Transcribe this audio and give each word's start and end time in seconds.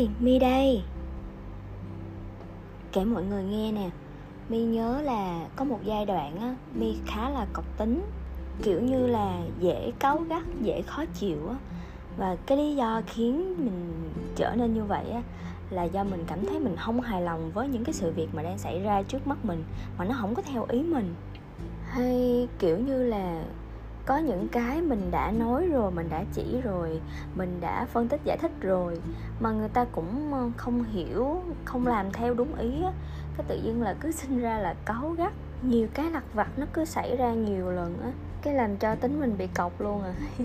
ơi 0.00 0.08
mi 0.20 0.38
đây. 0.38 0.82
Kể 2.92 3.04
mọi 3.04 3.24
người 3.24 3.44
nghe 3.44 3.72
nè, 3.72 3.90
mi 4.48 4.62
nhớ 4.62 5.00
là 5.02 5.48
có 5.56 5.64
một 5.64 5.78
giai 5.84 6.06
đoạn 6.06 6.36
á, 6.40 6.54
mi 6.74 6.96
khá 7.06 7.30
là 7.30 7.46
cọc 7.52 7.78
tính, 7.78 8.02
kiểu 8.62 8.80
như 8.80 9.06
là 9.06 9.38
dễ 9.60 9.92
cáu 9.98 10.18
gắt, 10.18 10.42
dễ 10.62 10.82
khó 10.82 11.04
chịu 11.14 11.48
á. 11.48 11.54
Và 12.16 12.36
cái 12.46 12.58
lý 12.58 12.76
do 12.76 13.02
khiến 13.06 13.54
mình 13.58 14.10
trở 14.36 14.54
nên 14.56 14.74
như 14.74 14.84
vậy 14.84 15.10
á, 15.10 15.22
là 15.70 15.84
do 15.84 16.04
mình 16.04 16.24
cảm 16.26 16.46
thấy 16.46 16.60
mình 16.60 16.76
không 16.76 17.00
hài 17.00 17.22
lòng 17.22 17.50
với 17.54 17.68
những 17.68 17.84
cái 17.84 17.92
sự 17.92 18.12
việc 18.12 18.28
mà 18.32 18.42
đang 18.42 18.58
xảy 18.58 18.80
ra 18.80 19.02
trước 19.02 19.26
mắt 19.26 19.44
mình, 19.44 19.64
mà 19.98 20.04
nó 20.04 20.14
không 20.20 20.34
có 20.34 20.42
theo 20.42 20.66
ý 20.68 20.82
mình. 20.82 21.14
Hay 21.84 22.48
kiểu 22.58 22.78
như 22.78 23.02
là 23.02 23.44
có 24.10 24.18
những 24.18 24.48
cái 24.48 24.82
mình 24.82 25.10
đã 25.10 25.30
nói 25.30 25.66
rồi 25.66 25.90
mình 25.90 26.08
đã 26.10 26.24
chỉ 26.32 26.60
rồi 26.60 27.00
mình 27.34 27.58
đã 27.60 27.86
phân 27.92 28.08
tích 28.08 28.20
giải 28.24 28.38
thích 28.38 28.52
rồi 28.60 29.00
mà 29.40 29.50
người 29.50 29.68
ta 29.68 29.84
cũng 29.84 30.32
ờ, 30.32 30.50
không 30.56 30.84
hiểu 30.84 31.42
không 31.64 31.86
làm 31.86 32.12
theo 32.12 32.34
đúng 32.34 32.54
ý 32.54 32.82
á. 32.82 32.92
Cái 33.36 33.46
tự 33.48 33.60
nhiên 33.62 33.82
là 33.82 33.94
cứ 34.00 34.10
sinh 34.10 34.40
ra 34.40 34.58
là 34.58 34.74
cáu 34.84 35.10
gắt 35.10 35.32
nhiều 35.62 35.88
cái 35.94 36.10
lặt 36.10 36.24
vặt 36.34 36.48
nó 36.56 36.66
cứ 36.72 36.84
xảy 36.84 37.16
ra 37.16 37.32
nhiều 37.32 37.70
lần 37.70 37.98
á 38.02 38.10
cái 38.42 38.54
làm 38.54 38.76
cho 38.76 38.94
tính 38.94 39.20
mình 39.20 39.38
bị 39.38 39.46
cọc 39.46 39.80
luôn 39.80 40.02
à. 40.02 40.14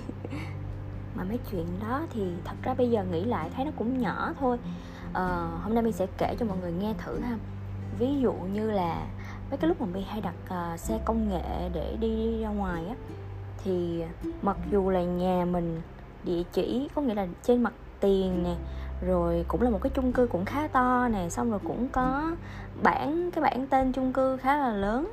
Mà 1.15 1.23
mấy 1.23 1.39
chuyện 1.51 1.65
đó 1.81 2.01
thì 2.13 2.21
thật 2.45 2.55
ra 2.63 2.73
bây 2.73 2.89
giờ 2.89 3.03
nghĩ 3.11 3.23
lại 3.23 3.49
thấy 3.55 3.65
nó 3.65 3.71
cũng 3.77 4.01
nhỏ 4.01 4.33
thôi. 4.39 4.57
Ờ, 5.13 5.49
hôm 5.63 5.73
nay 5.73 5.83
mình 5.83 5.93
sẽ 5.93 6.07
kể 6.17 6.35
cho 6.39 6.45
mọi 6.45 6.57
người 6.61 6.71
nghe 6.71 6.93
thử 7.05 7.19
ha. 7.19 7.37
Ví 7.99 8.19
dụ 8.21 8.33
như 8.33 8.71
là 8.71 9.07
mấy 9.49 9.57
cái 9.57 9.67
lúc 9.67 9.81
mà 9.81 9.87
mi 9.93 10.01
hay 10.01 10.21
đặt 10.21 10.35
uh, 10.45 10.79
xe 10.79 10.99
công 11.05 11.29
nghệ 11.29 11.69
để 11.73 11.97
đi 11.99 12.41
ra 12.41 12.49
ngoài 12.49 12.87
á 12.87 12.95
thì 13.65 14.03
mặc 14.41 14.57
dù 14.71 14.89
là 14.89 15.03
nhà 15.03 15.45
mình 15.45 15.81
địa 16.23 16.43
chỉ 16.53 16.89
có 16.95 17.01
nghĩa 17.01 17.13
là 17.13 17.27
trên 17.43 17.63
mặt 17.63 17.73
tiền 17.99 18.43
nè, 18.43 18.55
rồi 19.07 19.45
cũng 19.47 19.61
là 19.61 19.69
một 19.69 19.79
cái 19.81 19.91
chung 19.95 20.11
cư 20.11 20.27
cũng 20.27 20.45
khá 20.45 20.67
to 20.67 21.07
nè, 21.07 21.29
xong 21.29 21.51
rồi 21.51 21.59
cũng 21.63 21.87
có 21.87 22.35
bản 22.83 23.31
cái 23.31 23.41
bản 23.41 23.67
tên 23.67 23.91
chung 23.91 24.13
cư 24.13 24.37
khá 24.37 24.57
là 24.57 24.73
lớn. 24.73 25.11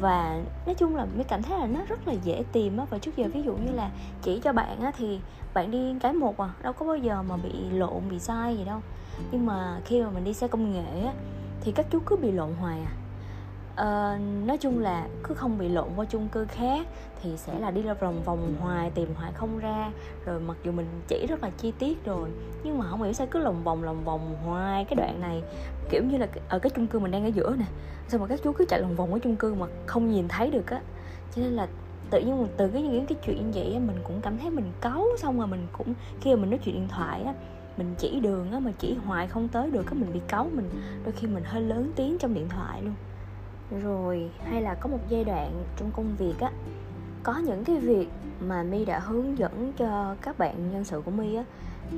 Và 0.00 0.40
nói 0.66 0.74
chung 0.74 0.96
là 0.96 1.06
mới 1.14 1.24
cảm 1.24 1.42
thấy 1.42 1.58
là 1.58 1.66
nó 1.66 1.80
rất 1.88 2.08
là 2.08 2.12
dễ 2.12 2.44
tìm 2.52 2.76
á. 2.76 2.86
Và 2.90 2.98
trước 2.98 3.16
giờ 3.16 3.24
ví 3.34 3.42
dụ 3.42 3.52
như 3.56 3.72
là 3.72 3.90
chỉ 4.22 4.40
cho 4.40 4.52
bạn 4.52 4.80
á 4.80 4.92
thì 4.96 5.20
bạn 5.54 5.70
đi 5.70 5.94
cái 6.00 6.12
một 6.12 6.40
à 6.40 6.50
đâu 6.62 6.72
có 6.72 6.86
bao 6.86 6.96
giờ 6.96 7.22
mà 7.22 7.36
bị 7.36 7.52
lộn, 7.70 8.08
bị 8.10 8.18
sai 8.18 8.56
gì 8.56 8.64
đâu. 8.64 8.80
Nhưng 9.30 9.46
mà 9.46 9.80
khi 9.84 10.02
mà 10.02 10.10
mình 10.10 10.24
đi 10.24 10.34
xe 10.34 10.48
công 10.48 10.72
nghệ 10.72 11.04
á 11.06 11.12
thì 11.60 11.72
các 11.72 11.86
chú 11.90 11.98
cứ 12.06 12.16
bị 12.16 12.32
lộn 12.32 12.52
hoài 12.60 12.78
à 12.80 12.92
uh, 13.74 14.46
nói 14.46 14.58
chung 14.60 14.78
là 14.78 15.08
cứ 15.22 15.34
không 15.34 15.58
bị 15.58 15.68
lộn 15.68 15.88
qua 15.96 16.04
chung 16.04 16.28
cư 16.28 16.44
khác 16.44 16.86
thì 17.22 17.36
sẽ 17.36 17.58
là 17.58 17.70
đi 17.70 17.82
ra 17.82 17.94
vòng 17.94 18.22
vòng 18.24 18.54
hoài 18.60 18.90
tìm 18.90 19.08
hoài 19.14 19.32
không 19.32 19.58
ra. 19.58 19.92
Rồi 20.24 20.40
mặc 20.40 20.56
dù 20.64 20.72
mình 20.72 20.86
chỉ 21.08 21.26
rất 21.26 21.42
là 21.42 21.50
chi 21.58 21.72
tiết 21.78 22.04
rồi 22.04 22.28
nhưng 22.64 22.78
mà 22.78 22.86
không 22.90 23.02
hiểu 23.02 23.12
sao 23.12 23.26
cứ 23.30 23.38
lòng 23.38 23.64
vòng 23.64 23.84
lòng 23.84 24.04
vòng 24.04 24.36
hoài 24.44 24.84
cái 24.84 24.96
đoạn 24.96 25.20
này. 25.20 25.42
Kiểu 25.90 26.02
như 26.04 26.18
là 26.18 26.26
ở 26.48 26.58
cái 26.58 26.70
chung 26.70 26.86
cư 26.86 26.98
mình 26.98 27.10
đang 27.10 27.24
ở 27.24 27.28
giữa 27.28 27.56
nè 27.58 27.66
sao 28.08 28.20
mà 28.20 28.26
các 28.26 28.40
chú 28.44 28.52
cứ 28.52 28.64
chạy 28.68 28.80
lòng 28.80 28.96
vòng 28.96 29.12
ở 29.12 29.18
chung 29.18 29.36
cư 29.36 29.54
mà 29.54 29.66
không 29.86 30.10
nhìn 30.10 30.28
thấy 30.28 30.50
được 30.50 30.70
á. 30.70 30.80
Cho 31.36 31.42
nên 31.42 31.52
là 31.52 31.66
tự 32.10 32.20
nhiên 32.20 32.46
từ 32.56 32.68
cái 32.68 32.82
những 32.82 33.06
cái 33.06 33.18
chuyện 33.26 33.50
như 33.50 33.60
vậy 33.60 33.78
mình 33.78 33.96
cũng 34.04 34.20
cảm 34.20 34.38
thấy 34.38 34.50
mình 34.50 34.72
cáu 34.80 35.06
xong 35.18 35.38
rồi 35.38 35.46
mình 35.46 35.66
cũng 35.72 35.94
khi 36.20 36.34
mà 36.34 36.40
mình 36.40 36.50
nói 36.50 36.58
chuyện 36.64 36.74
điện 36.74 36.88
thoại 36.88 37.22
á 37.22 37.34
mình 37.76 37.94
chỉ 37.98 38.20
đường 38.20 38.52
á 38.52 38.58
mà 38.58 38.72
chỉ 38.78 38.96
hoài 39.06 39.26
không 39.26 39.48
tới 39.48 39.70
được 39.70 39.82
cái 39.86 39.94
mình 39.94 40.12
bị 40.12 40.20
cáu 40.28 40.50
mình 40.52 40.70
đôi 41.04 41.12
khi 41.12 41.26
mình 41.26 41.44
hơi 41.44 41.62
lớn 41.62 41.92
tiếng 41.96 42.18
trong 42.18 42.34
điện 42.34 42.48
thoại 42.48 42.82
luôn 42.82 42.94
rồi 43.70 44.30
hay 44.44 44.62
là 44.62 44.74
có 44.74 44.88
một 44.88 44.98
giai 45.08 45.24
đoạn 45.24 45.64
trong 45.76 45.90
công 45.96 46.16
việc 46.18 46.34
á 46.40 46.50
có 47.24 47.38
những 47.38 47.64
cái 47.64 47.78
việc 47.78 48.08
mà 48.40 48.62
mi 48.62 48.84
đã 48.84 48.98
hướng 48.98 49.38
dẫn 49.38 49.72
cho 49.76 50.16
các 50.22 50.38
bạn 50.38 50.70
nhân 50.72 50.84
sự 50.84 51.02
của 51.04 51.10
mi 51.10 51.34
á 51.34 51.44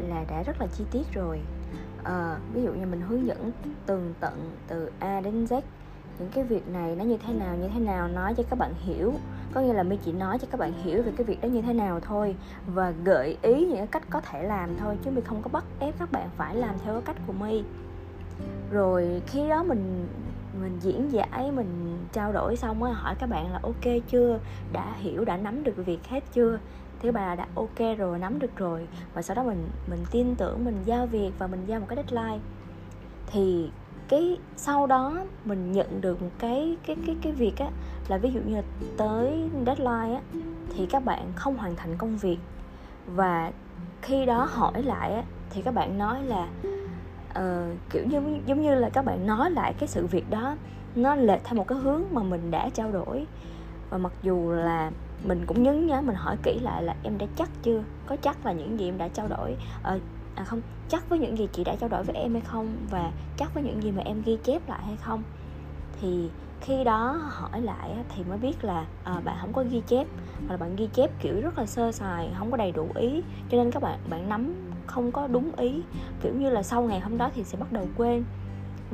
là 0.09 0.25
đã 0.31 0.42
rất 0.42 0.61
là 0.61 0.67
chi 0.67 0.84
tiết 0.91 1.12
rồi. 1.12 1.41
À, 2.04 2.37
ví 2.54 2.62
dụ 2.62 2.72
như 2.72 2.87
mình 2.87 3.00
hướng 3.00 3.27
dẫn 3.27 3.50
tường 3.87 4.15
tận 4.21 4.50
từ 4.69 4.91
a 4.99 5.21
đến 5.21 5.44
z 5.44 5.60
những 6.19 6.28
cái 6.34 6.44
việc 6.44 6.69
này 6.69 6.97
nó 6.97 7.04
như 7.04 7.16
thế 7.27 7.34
nào 7.34 7.56
như 7.56 7.69
thế 7.75 7.81
nào 7.81 8.09
nói 8.09 8.34
cho 8.34 8.43
các 8.50 8.59
bạn 8.59 8.75
hiểu. 8.78 9.12
Có 9.54 9.60
nghĩa 9.60 9.72
là 9.72 9.83
mi 9.83 9.98
chỉ 10.04 10.12
nói 10.12 10.38
cho 10.38 10.47
các 10.50 10.60
bạn 10.60 10.72
hiểu 10.72 11.03
về 11.03 11.12
cái 11.16 11.25
việc 11.25 11.41
đó 11.41 11.47
như 11.47 11.62
thế 11.62 11.72
nào 11.72 12.00
thôi 12.00 12.37
và 12.66 12.91
gợi 12.91 13.38
ý 13.43 13.66
những 13.66 13.77
cái 13.77 13.87
cách 13.87 14.03
có 14.10 14.21
thể 14.21 14.43
làm 14.43 14.77
thôi 14.77 14.98
chứ 15.04 15.10
mi 15.10 15.21
không 15.21 15.43
có 15.43 15.48
bắt 15.53 15.65
ép 15.81 15.98
các 15.98 16.12
bạn 16.12 16.28
phải 16.37 16.54
làm 16.54 16.75
theo 16.84 16.94
cái 16.94 17.03
cách 17.04 17.16
của 17.27 17.33
mi 17.33 17.65
rồi 18.71 19.22
khi 19.27 19.48
đó 19.48 19.62
mình 19.62 20.06
mình 20.62 20.78
diễn 20.81 21.12
giải, 21.12 21.53
mình 21.53 21.99
trao 22.12 22.33
đổi 22.33 22.56
xong 22.56 22.83
á, 22.83 22.93
hỏi 22.93 23.15
các 23.15 23.28
bạn 23.28 23.53
là 23.53 23.61
ok 23.62 23.84
chưa? 24.09 24.39
Đã 24.72 24.94
hiểu, 24.97 25.25
đã 25.25 25.37
nắm 25.37 25.65
được 25.65 25.75
việc 25.77 26.06
hết 26.09 26.25
chưa? 26.33 26.59
Thì 27.00 27.11
bà 27.11 27.34
đã 27.34 27.47
ok 27.55 27.99
rồi, 27.99 28.19
nắm 28.19 28.39
được 28.39 28.56
rồi. 28.56 28.89
Và 29.15 29.22
sau 29.22 29.37
đó 29.37 29.43
mình 29.43 29.69
mình 29.91 30.05
tin 30.11 30.34
tưởng, 30.34 30.65
mình 30.65 30.83
giao 30.84 31.06
việc 31.06 31.31
và 31.39 31.47
mình 31.47 31.65
giao 31.66 31.81
một 31.81 31.87
cái 31.89 31.97
deadline. 31.97 32.45
Thì 33.27 33.71
cái, 34.09 34.39
sau 34.56 34.87
đó 34.87 35.25
mình 35.45 35.72
nhận 35.72 36.00
được 36.00 36.22
một 36.22 36.31
cái 36.39 36.77
cái 36.87 36.97
cái 37.06 37.16
cái 37.22 37.33
việc 37.33 37.56
á, 37.59 37.71
là 38.09 38.19
ví 38.19 38.33
dụ 38.33 38.41
như 38.41 38.56
là 38.56 38.62
tới 38.99 39.50
deadline 39.66 40.15
á, 40.15 40.21
thì 40.77 40.87
các 40.87 41.05
bạn 41.05 41.33
không 41.37 41.56
hoàn 41.56 41.77
thành 41.77 41.97
công 41.99 42.16
việc. 42.16 42.39
Và 43.06 43.53
khi 44.03 44.27
đó 44.27 44.49
hỏi 44.50 44.83
lại 44.83 45.15
á, 45.15 45.22
thì 45.50 45.62
các 45.62 45.75
bạn 45.75 45.99
nói 45.99 46.22
là 46.22 46.49
uh, 47.36 47.76
kiểu 47.91 48.04
như 48.06 48.20
giống 48.47 48.62
như 48.62 48.74
là 48.74 48.91
các 48.91 49.04
bạn 49.04 49.26
nói 49.26 49.50
lại 49.50 49.74
cái 49.78 49.88
sự 49.88 50.06
việc 50.06 50.30
đó 50.30 50.56
nó 50.94 51.14
lệch 51.14 51.44
theo 51.44 51.54
một 51.54 51.69
cái 51.69 51.78
hướng 51.78 52.02
mà 52.12 52.22
mình 52.22 52.50
đã 52.50 52.69
trao 52.69 52.92
đổi. 52.92 53.26
Và 53.91 53.98
mặc 53.98 54.12
dù 54.22 54.50
là 54.52 54.91
mình 55.24 55.42
cũng 55.47 55.62
nhấn 55.62 55.86
nhớ 55.86 56.00
mình 56.00 56.16
hỏi 56.16 56.36
kỹ 56.42 56.58
lại 56.62 56.82
là 56.82 56.94
em 57.02 57.19
đã 57.19 57.26
chắc 57.36 57.48
chưa? 57.62 57.82
Có 58.06 58.16
chắc 58.16 58.47
là 58.47 58.52
những 58.52 58.80
gì 58.80 58.88
em 58.88 58.98
đã 58.98 59.08
trao 59.08 59.28
đổi? 59.28 59.56
Uh, 59.97 60.02
à 60.34 60.44
không 60.44 60.60
chắc 60.88 61.08
với 61.08 61.19
những 61.19 61.38
gì 61.38 61.48
chị 61.52 61.64
đã 61.64 61.76
trao 61.76 61.88
đổi 61.88 62.02
với 62.02 62.16
em 62.16 62.32
hay 62.32 62.42
không? 62.47 62.76
Và 62.91 63.12
chắc 63.36 63.54
với 63.54 63.62
những 63.62 63.82
gì 63.82 63.92
mà 63.92 64.03
em 64.03 64.22
ghi 64.22 64.38
chép 64.44 64.68
lại 64.68 64.80
hay 64.84 64.97
không? 64.97 65.22
Thì 66.00 66.30
khi 66.60 66.84
đó 66.84 67.20
hỏi 67.28 67.60
lại 67.60 67.91
thì 68.16 68.24
mới 68.28 68.38
biết 68.38 68.64
là 68.64 68.84
à, 69.04 69.20
bạn 69.24 69.36
không 69.41 69.53
có 69.53 69.64
ghi 69.70 69.82
chép. 69.86 70.06
Hoặc 70.38 70.50
là 70.50 70.56
bạn 70.56 70.76
ghi 70.76 70.88
chép 70.92 71.10
kiểu 71.20 71.41
rất 71.41 71.58
là 71.58 71.66
sơ 71.66 71.92
sài 71.92 72.30
không 72.38 72.50
có 72.50 72.56
đầy 72.56 72.72
đủ 72.72 72.88
ý. 72.94 73.22
Cho 73.48 73.56
nên 73.56 73.70
các 73.70 73.82
bạn 73.82 73.98
bạn 74.10 74.28
nắm 74.28 74.54
không 74.86 75.12
có 75.12 75.26
đúng 75.26 75.50
ý. 75.56 75.82
Kiểu 76.22 76.32
như 76.34 76.50
là 76.50 76.62
sau 76.62 76.82
ngày 76.82 77.00
hôm 77.00 77.19
đó 77.19 77.30
thì 77.34 77.44
sẽ 77.44 77.58
bắt 77.58 77.72
đầu 77.72 77.88
quên. 77.97 78.24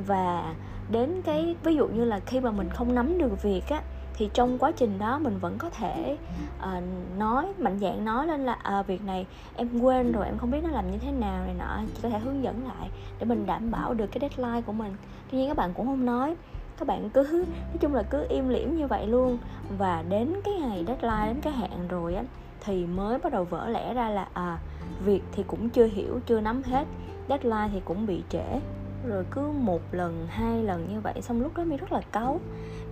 Và 0.07 0.55
đến 0.91 1.23
cái 1.25 1.57
ví 1.65 1.75
dụ 1.75 1.89
như 1.89 2.05
là 2.05 2.21
khi 2.21 2.41
mà 2.41 2.51
mình 2.51 2.69
không 2.69 2.95
nắm 2.95 3.19
được 3.19 3.43
việc 3.43 3.69
á 3.69 3.83
thì 4.15 4.31
trong 4.35 4.59
quá 4.59 4.73
trình 4.77 4.99
đó 4.99 5.19
mình 5.19 5.39
vẫn 5.39 5.59
có 5.59 5.71
thể 5.71 6.17
uh, 6.59 6.83
nói 7.19 7.53
mạnh 7.59 7.79
dạng 7.79 8.05
nói 8.05 8.27
lên 8.27 8.45
là 8.45 8.53
à, 8.53 8.83
việc 8.83 9.05
này 9.05 9.27
em 9.57 9.81
quên 9.81 10.13
rồi 10.13 10.27
em 10.27 10.39
không 10.39 10.51
biết 10.51 10.65
nó 10.65 10.71
làm 10.71 10.91
như 10.91 10.99
thế 10.99 11.13
nào 11.13 11.45
này 11.45 11.55
nọ. 11.59 11.81
Chỉ 11.95 12.01
có 12.03 12.09
thể 12.09 12.19
hướng 12.19 12.43
dẫn 12.43 12.65
lại 12.65 12.89
để 13.19 13.25
mình 13.25 13.47
đảm 13.47 13.71
bảo 13.71 13.95
được 13.95 14.07
cái 14.07 14.21
deadline 14.21 14.61
của 14.61 14.73
mình. 14.73 14.97
Tuy 15.31 15.39
nhiên 15.39 15.49
các 15.49 15.57
bạn 15.57 15.73
cũng 15.75 15.87
không 15.87 16.07
nói. 16.07 16.37
Các 16.79 16.89
bạn 16.89 17.11
cứ 17.11 17.45
nói 17.49 17.79
chung 17.81 17.95
là 17.95 18.03
cứ 18.03 18.27
im 18.29 18.49
lìm 18.49 18.77
như 18.77 18.87
vậy 18.87 19.07
luôn. 19.07 19.39
Và 19.79 20.05
đến 20.09 20.35
cái 20.45 20.55
ngày 20.55 20.85
deadline 20.87 21.27
đến 21.27 21.41
cái 21.43 21.53
hạn 21.53 21.89
rồi 21.89 22.15
á 22.15 22.23
thì 22.65 22.87
mới 22.87 23.19
bắt 23.19 23.33
đầu 23.33 23.45
vỡ 23.45 23.69
lẽ 23.69 23.95
ra 23.95 24.09
là 24.09 24.29
à 24.33 24.59
việc 25.05 25.23
thì 25.33 25.45
cũng 25.47 25.69
chưa 25.69 25.87
hiểu, 25.87 26.21
chưa 26.27 26.41
nắm 26.41 26.63
hết, 26.63 26.87
deadline 27.29 27.69
thì 27.73 27.81
cũng 27.85 28.07
bị 28.07 28.23
trễ. 28.29 28.61
Rồi 29.07 29.25
cứ 29.31 29.41
một 29.41 29.81
lần, 29.93 30.27
hai 30.31 30.63
lần 30.63 30.89
như 30.93 31.01
vậy, 31.01 31.23
xong 31.23 31.43
lúc 31.43 31.57
đó 31.57 31.65
mi 31.65 31.77
rất 31.77 31.93
là 31.93 32.01
cáu. 32.13 32.41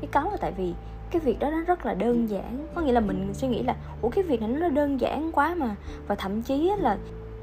Cái 0.00 0.09
cáu 0.12 0.30
là 0.30 0.36
tại 0.41 0.53
vì 0.53 0.75
cái 1.10 1.20
việc 1.20 1.38
đó 1.38 1.50
nó 1.50 1.60
rất 1.60 1.86
là 1.86 1.94
đơn 1.94 2.30
giản. 2.30 2.66
Có 2.75 2.80
nghĩa 2.80 2.92
là 2.92 3.00
mình 3.00 3.30
suy 3.34 3.48
nghĩ 3.48 3.62
là, 3.62 3.76
ủa, 4.03 4.09
cái 4.09 4.25
việc 4.25 4.41
này 4.41 4.50
nó 4.50 4.69
đơn 4.69 5.00
giản 5.00 5.32
quá 5.32 5.54
mà. 5.54 5.76
Và 6.06 6.14
thậm 6.14 6.42
chí 6.42 6.72
là 6.78 6.98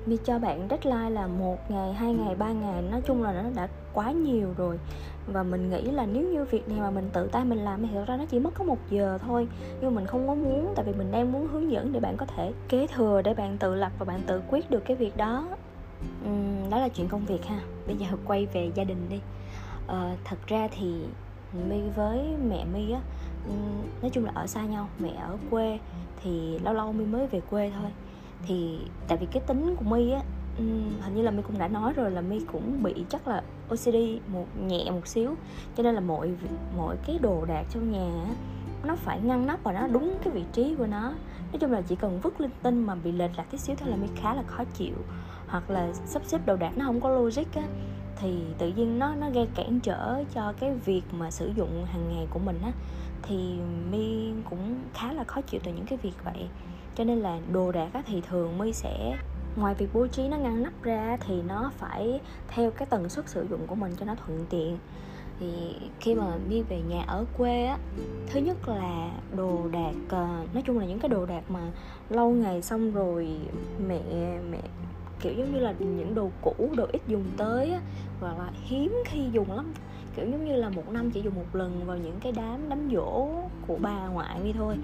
mi 0.06 0.18
cho 0.24 0.40
bạn 0.40 0.68
deadline 0.70 1.10
là 1.10 1.28
một 1.28 1.72
ngày, 1.72 1.94
hai 1.94 2.14
ngày, 2.14 2.36
ba 2.36 2.52
ngày, 2.52 2.82
nói 2.82 3.02
chung 3.06 3.24
là 3.24 3.32
nó 3.32 3.50
đã 3.56 3.68
quá 3.94 4.12
nhiều 4.12 4.54
rồi 4.58 4.80
và 5.28 5.44
mình 5.44 5.70
nghĩ 5.70 5.82
là 5.82 6.06
nếu 6.06 6.28
như 6.28 6.46
việc 6.46 6.70
này 6.70 6.80
mà 6.80 6.90
mình 6.90 7.10
tự 7.14 7.28
tay 7.28 7.46
mình 7.46 7.60
làm 7.60 7.82
thì 7.82 7.90
thật 7.94 8.06
ra 8.08 8.18
nó 8.18 8.26
chỉ 8.26 8.40
mất 8.40 8.54
có 8.54 8.64
một 8.64 8.78
giờ 8.90 9.18
thôi. 9.22 9.48
Nhưng 9.82 9.96
mình 9.96 10.06
không 10.06 10.28
có 10.28 10.36
muốn 10.36 10.74
tại 10.76 10.86
vì 10.86 10.94
mình 10.94 11.12
đang 11.12 11.32
muốn 11.32 11.48
hướng 11.48 11.72
dẫn 11.72 11.92
để 11.92 12.00
bạn 12.00 12.18
có 12.18 12.26
thể 12.26 12.54
kế 12.70 12.88
thừa 12.88 13.22
để 13.22 13.34
bạn 13.34 13.58
tự 13.58 13.76
lập 13.76 13.92
và 14.00 14.06
bạn 14.06 14.22
tự 14.28 14.42
quyết 14.50 14.72
được 14.72 14.86
cái 14.86 14.98
việc 14.98 15.18
đó. 15.18 15.48
Uhm, 16.26 16.70
đó 16.70 16.80
là 16.80 16.90
chuyện 16.90 17.08
công 17.08 17.26
việc 17.26 17.46
ha. 17.46 17.60
Bây 17.88 17.96
giờ 17.96 18.08
quay 18.26 18.46
về 18.46 18.72
gia 18.76 18.84
đình 18.84 19.10
đi. 19.10 19.20
Uh, 19.86 20.20
thật 20.24 20.38
ra 20.48 20.68
thì 20.72 20.94
mi 21.70 21.82
với 21.96 22.38
mẹ 22.50 22.66
mi 22.74 22.92
á 22.92 23.02
nói 24.02 24.12
chung 24.14 24.26
là 24.26 24.32
ở 24.36 24.48
xa 24.48 24.66
nhau 24.66 24.88
mẹ 25.00 25.14
ở 25.22 25.38
quê 25.50 25.80
thì 26.24 26.60
lâu 26.60 26.74
lâu 26.74 26.94
mi 26.94 27.06
mới 27.06 27.28
về 27.28 27.42
quê 27.50 27.72
thôi. 27.82 27.92
Thì 28.48 28.80
tại 29.08 29.18
vì 29.18 29.26
cái 29.26 29.44
tính 29.48 29.76
của 29.76 29.86
mi 29.86 30.12
á 30.12 30.22
hình 31.02 31.16
như 31.16 31.22
là 31.22 31.32
mi 31.32 31.42
cũng 31.42 31.58
đã 31.58 31.68
nói 31.68 31.94
rồi 31.94 32.12
là 32.12 32.22
mi 32.22 32.40
cũng 32.52 32.84
bị 32.84 33.06
chắc 33.10 33.28
là 33.28 33.44
OCD 33.70 33.96
một, 34.28 34.46
nhẹ 34.68 34.92
một 34.92 35.08
xíu. 35.08 35.36
Cho 35.78 35.84
nên 35.84 35.96
là 35.96 36.02
mọi 36.02 36.32
mọi 36.78 36.98
cái 37.08 37.20
đồ 37.22 37.46
đạc 37.46 37.64
trong 37.70 37.92
nhà 37.92 38.26
nó 38.84 38.96
phải 38.96 39.22
ngăn 39.22 39.48
nắp 39.48 39.64
và 39.64 39.74
nó 39.74 39.88
đúng 39.88 40.18
cái 40.24 40.34
vị 40.34 40.44
trí 40.54 40.76
của 40.76 40.88
nó. 40.88 41.02
Nói 41.52 41.60
chung 41.60 41.72
là 41.72 41.82
chỉ 41.82 41.96
cần 41.96 42.20
vứt 42.20 42.42
linh 42.42 42.52
tinh 42.64 42.84
mà 42.84 42.96
bị 42.96 43.12
lệch 43.12 43.38
lạc 43.38 43.46
tí 43.52 43.58
xíu 43.58 43.76
thôi 43.76 43.90
là 43.90 43.96
mi 43.96 44.08
khá 44.16 44.34
là 44.34 44.44
khó 44.48 44.64
chịu. 44.64 44.96
Hoặc 45.48 45.70
là 45.70 45.94
sắp 45.94 46.22
xếp 46.26 46.42
đồ 46.46 46.56
đạc 46.56 46.72
nó 46.78 46.86
không 46.86 47.02
có 47.02 47.10
logic 47.10 47.54
á, 47.56 47.64
thì 48.16 48.38
tự 48.58 48.72
nhiên 48.76 49.00
nó 49.00 49.16
nó 49.16 49.30
gây 49.30 49.48
cản 49.56 49.80
trở 49.80 50.24
cho 50.34 50.54
cái 50.60 50.74
việc 50.86 51.04
mà 51.12 51.32
sử 51.32 51.52
dụng 51.56 51.86
hàng 51.86 52.10
ngày 52.10 52.28
của 52.30 52.40
mình 52.40 52.60
á. 52.64 52.72
Thì 53.22 53.56
mi 53.92 54.32
cũng 54.50 54.80
khá 54.94 55.14
là 55.14 55.24
khó 55.24 55.42
chịu 55.42 55.60
từ 55.64 55.72
những 55.72 55.86
cái 55.86 56.00
việc 56.02 56.24
vậy. 56.24 56.48
Cho 56.96 57.04
nên 57.04 57.20
là 57.20 57.40
đồ 57.52 57.72
đạc 57.72 57.90
á 57.94 58.02
thì 58.06 58.22
thường 58.22 58.58
mi 58.58 58.74
sẽ 58.74 59.18
ngoài 59.58 59.74
việc 59.74 59.88
bố 59.94 60.08
trí 60.08 60.28
nó 60.28 60.38
ngăn 60.38 60.64
nắp 60.64 60.84
ra 60.84 61.18
thì 61.20 61.42
nó 61.42 61.72
phải 61.78 62.22
theo 62.48 62.72
cái 62.72 62.86
tần 62.86 63.10
suất 63.10 63.30
sử 63.30 63.48
dụng 63.50 63.68
của 63.68 63.76
mình 63.76 63.92
cho 64.00 64.06
nó 64.06 64.16
thuận 64.16 64.46
tiện. 64.50 64.78
Thì 65.40 65.76
khi 66.00 66.16
mà 66.16 66.38
đi 66.50 66.62
về 66.62 66.82
nhà 66.82 67.04
ở 67.08 67.26
quê 67.38 67.66
á, 67.66 67.78
thứ 68.28 68.40
nhất 68.40 68.68
là 68.70 69.12
đồ 69.36 69.68
đạc 69.72 69.94
ờ, 70.10 70.28
nói 70.54 70.64
chung 70.66 70.80
là 70.80 70.86
những 70.86 71.00
cái 71.00 71.10
đồ 71.10 71.26
đạc 71.26 71.44
mà 71.50 71.72
lâu 72.10 72.30
ngày 72.30 72.62
xong 72.62 72.92
rồi 72.92 73.28
mẹ 73.88 74.02
mẹ, 74.52 74.62
kiểu 75.20 75.34
giống 75.34 75.54
như 75.54 75.60
là 75.60 75.74
những 75.80 76.16
đồ 76.16 76.30
cũ, 76.42 76.70
đồ 76.78 76.86
ít 76.92 77.02
dùng 77.08 77.26
tới 77.38 77.74
á 77.74 77.82
và 78.20 78.34
là 78.38 78.52
hiếm 78.64 79.04
khi 79.06 79.30
dùng 79.32 79.52
lắm. 79.52 79.74
Kiểu 80.16 80.26
giống 80.32 80.46
như 80.46 80.56
là 80.56 80.70
một 80.70 80.92
năm 80.92 81.12
chỉ 81.12 81.22
dùng 81.22 81.36
một 81.36 81.56
lần 81.56 81.82
vào 81.86 81.98
những 81.98 82.20
cái 82.20 82.32
đám 82.32 82.70
đám 82.70 82.90
dỗ 82.94 83.28
của 83.68 83.78
bà 83.82 84.08
ngoại 84.08 84.40
đi 84.44 84.54
thôi 84.54 84.78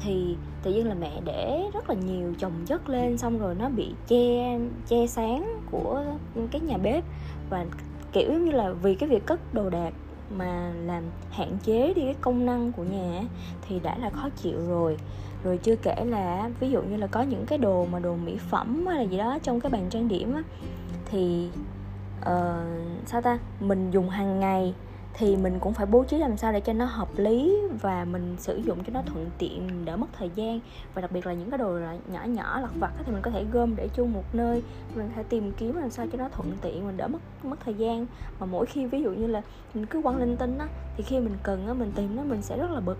thì 0.00 0.36
tự 0.62 0.74
nhiên 0.74 0.88
là 0.88 0.94
mẹ 0.94 1.20
để 1.24 1.62
rất 1.74 1.90
là 1.90 1.94
nhiều 1.94 2.34
chồng 2.38 2.52
chất 2.66 2.88
lên 2.88 3.18
xong 3.18 3.38
rồi 3.38 3.54
nó 3.54 3.68
bị 3.68 3.94
che 4.08 4.58
che 4.88 5.06
sáng 5.06 5.60
của 5.70 6.04
cái 6.50 6.60
nhà 6.60 6.76
bếp. 6.76 7.04
Và 7.50 7.66
kiểu 8.12 8.32
như 8.32 8.50
là 8.50 8.70
vì 8.70 8.94
cái 8.94 9.08
việc 9.08 9.26
cất 9.26 9.54
đồ 9.54 9.70
đạc 9.70 9.92
mà 10.36 10.72
làm 10.84 11.02
hạn 11.30 11.56
chế 11.62 11.94
đi 11.94 12.02
cái 12.02 12.14
công 12.20 12.46
năng 12.46 12.72
của 12.72 12.84
nhà 12.84 13.22
thì 13.68 13.80
đã 13.80 13.98
là 13.98 14.10
khó 14.10 14.28
chịu 14.36 14.58
rồi. 14.68 14.96
Rồi 15.44 15.58
chưa 15.58 15.76
kể 15.76 16.04
là 16.04 16.50
ví 16.60 16.70
dụ 16.70 16.82
như 16.82 16.96
là 16.96 17.06
có 17.06 17.22
những 17.22 17.46
cái 17.46 17.58
đồ 17.58 17.86
mà 17.92 17.98
đồ 17.98 18.16
mỹ 18.16 18.36
phẩm 18.50 18.86
hay 18.86 18.96
là 18.96 19.10
gì 19.10 19.18
đó 19.18 19.38
trong 19.42 19.60
cái 19.60 19.70
bàn 19.70 19.86
trang 19.90 20.08
điểm 20.08 20.34
á 20.34 20.42
thì 21.10 21.48
uh, 22.20 22.26
sao 23.06 23.22
ta? 23.22 23.38
Mình 23.60 23.90
dùng 23.90 24.08
hàng 24.08 24.40
ngày 24.40 24.74
thì 25.16 25.36
mình 25.36 25.58
cũng 25.60 25.74
phải 25.74 25.86
bố 25.86 26.04
trí 26.04 26.18
làm 26.18 26.36
sao 26.36 26.52
để 26.52 26.60
cho 26.60 26.72
nó 26.72 26.84
hợp 26.84 27.08
lý 27.16 27.62
và 27.82 28.04
mình 28.04 28.36
sử 28.38 28.56
dụng 28.56 28.84
cho 28.84 28.92
nó 28.92 29.02
thuận 29.06 29.30
tiện 29.38 29.84
đỡ 29.84 29.96
mất 29.96 30.06
thời 30.18 30.30
gian. 30.34 30.60
Và 30.94 31.02
đặc 31.02 31.12
biệt 31.12 31.26
là 31.26 31.32
những 31.32 31.50
cái 31.50 31.58
đồ 31.58 31.78
nhỏ 32.12 32.24
nhỏ 32.24 32.60
lặt 32.60 32.70
vặt 32.74 32.92
thì 33.04 33.12
mình 33.12 33.22
có 33.22 33.30
thể 33.30 33.44
gom 33.52 33.76
để 33.76 33.88
chung 33.94 34.12
một 34.12 34.24
nơi. 34.32 34.62
Mình 34.94 35.10
phải 35.14 35.24
tìm 35.24 35.52
kiếm 35.52 35.76
làm 35.76 35.90
sao 35.90 36.06
cho 36.12 36.18
nó 36.18 36.28
thuận 36.28 36.52
tiện 36.60 36.86
mình 36.86 36.96
đỡ 36.96 37.08
mất 37.08 37.18
mất 37.42 37.56
thời 37.64 37.74
gian. 37.74 38.06
Mà 38.40 38.46
mỗi 38.46 38.66
khi 38.66 38.86
ví 38.86 39.02
dụ 39.02 39.10
như 39.10 39.26
là 39.26 39.42
mình 39.74 39.86
cứ 39.86 40.02
quăng 40.02 40.16
linh 40.16 40.36
tinh 40.36 40.58
á 40.58 40.68
thì 40.96 41.04
khi 41.04 41.20
mình 41.20 41.36
cần 41.42 41.66
á 41.66 41.74
mình 41.74 41.92
tìm 41.94 42.16
nó 42.16 42.22
mình 42.22 42.42
sẽ 42.42 42.58
rất 42.58 42.70
là 42.70 42.80
bực. 42.80 42.98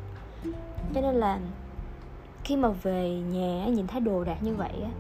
Cho 0.94 1.00
nên 1.00 1.14
là 1.14 1.38
khi 2.44 2.56
mà 2.56 2.69
về 2.69 3.10
nhà 3.10 3.67
nhìn 3.67 3.87
thấy 3.87 4.00
đồ 4.00 4.25
đạc 4.25 4.43
như 4.43 4.55
vậy 4.55 4.72
á 4.82 4.90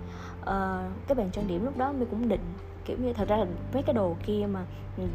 uh, 0.40 1.06
cái 1.08 1.14
bàn 1.14 1.30
trang 1.32 1.46
điểm 1.48 1.64
lúc 1.64 1.78
đó 1.78 1.92
mình 1.92 2.08
cũng 2.10 2.28
định 2.28 2.40
kiểu 2.84 2.96
như 3.02 3.12
thật 3.12 3.28
ra 3.28 3.36
là 3.36 3.46
mấy 3.74 3.82
cái 3.82 3.94
đồ 3.94 4.16
kia 4.26 4.46
mà 4.52 4.64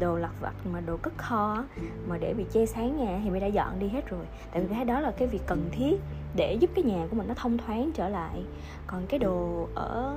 đồ 0.00 0.16
lặt 0.16 0.32
vặt, 0.40 0.54
mà 0.72 0.80
đồ 0.80 0.96
cất 0.96 1.18
kho 1.18 1.64
mà 2.08 2.18
để 2.18 2.34
bị 2.34 2.44
che 2.52 2.66
sáng 2.66 2.96
nhà 2.96 3.20
thì 3.24 3.30
mình 3.30 3.40
đã 3.40 3.46
dọn 3.46 3.78
đi 3.78 3.88
hết 3.88 4.06
rồi. 4.10 4.24
Tại 4.52 4.62
vì 4.62 4.74
cái 4.74 4.84
đó 4.84 5.00
là 5.00 5.10
cái 5.10 5.28
việc 5.28 5.42
cần 5.46 5.68
thiết 5.72 6.00
để 6.36 6.54
giúp 6.54 6.70
cái 6.74 6.84
nhà 6.84 7.06
của 7.10 7.16
mình 7.16 7.28
nó 7.28 7.34
thông 7.34 7.58
thoáng 7.58 7.90
trở 7.94 8.08
lại. 8.08 8.42
Còn 8.86 9.06
cái 9.06 9.18
đồ 9.18 9.68
ở 9.74 10.16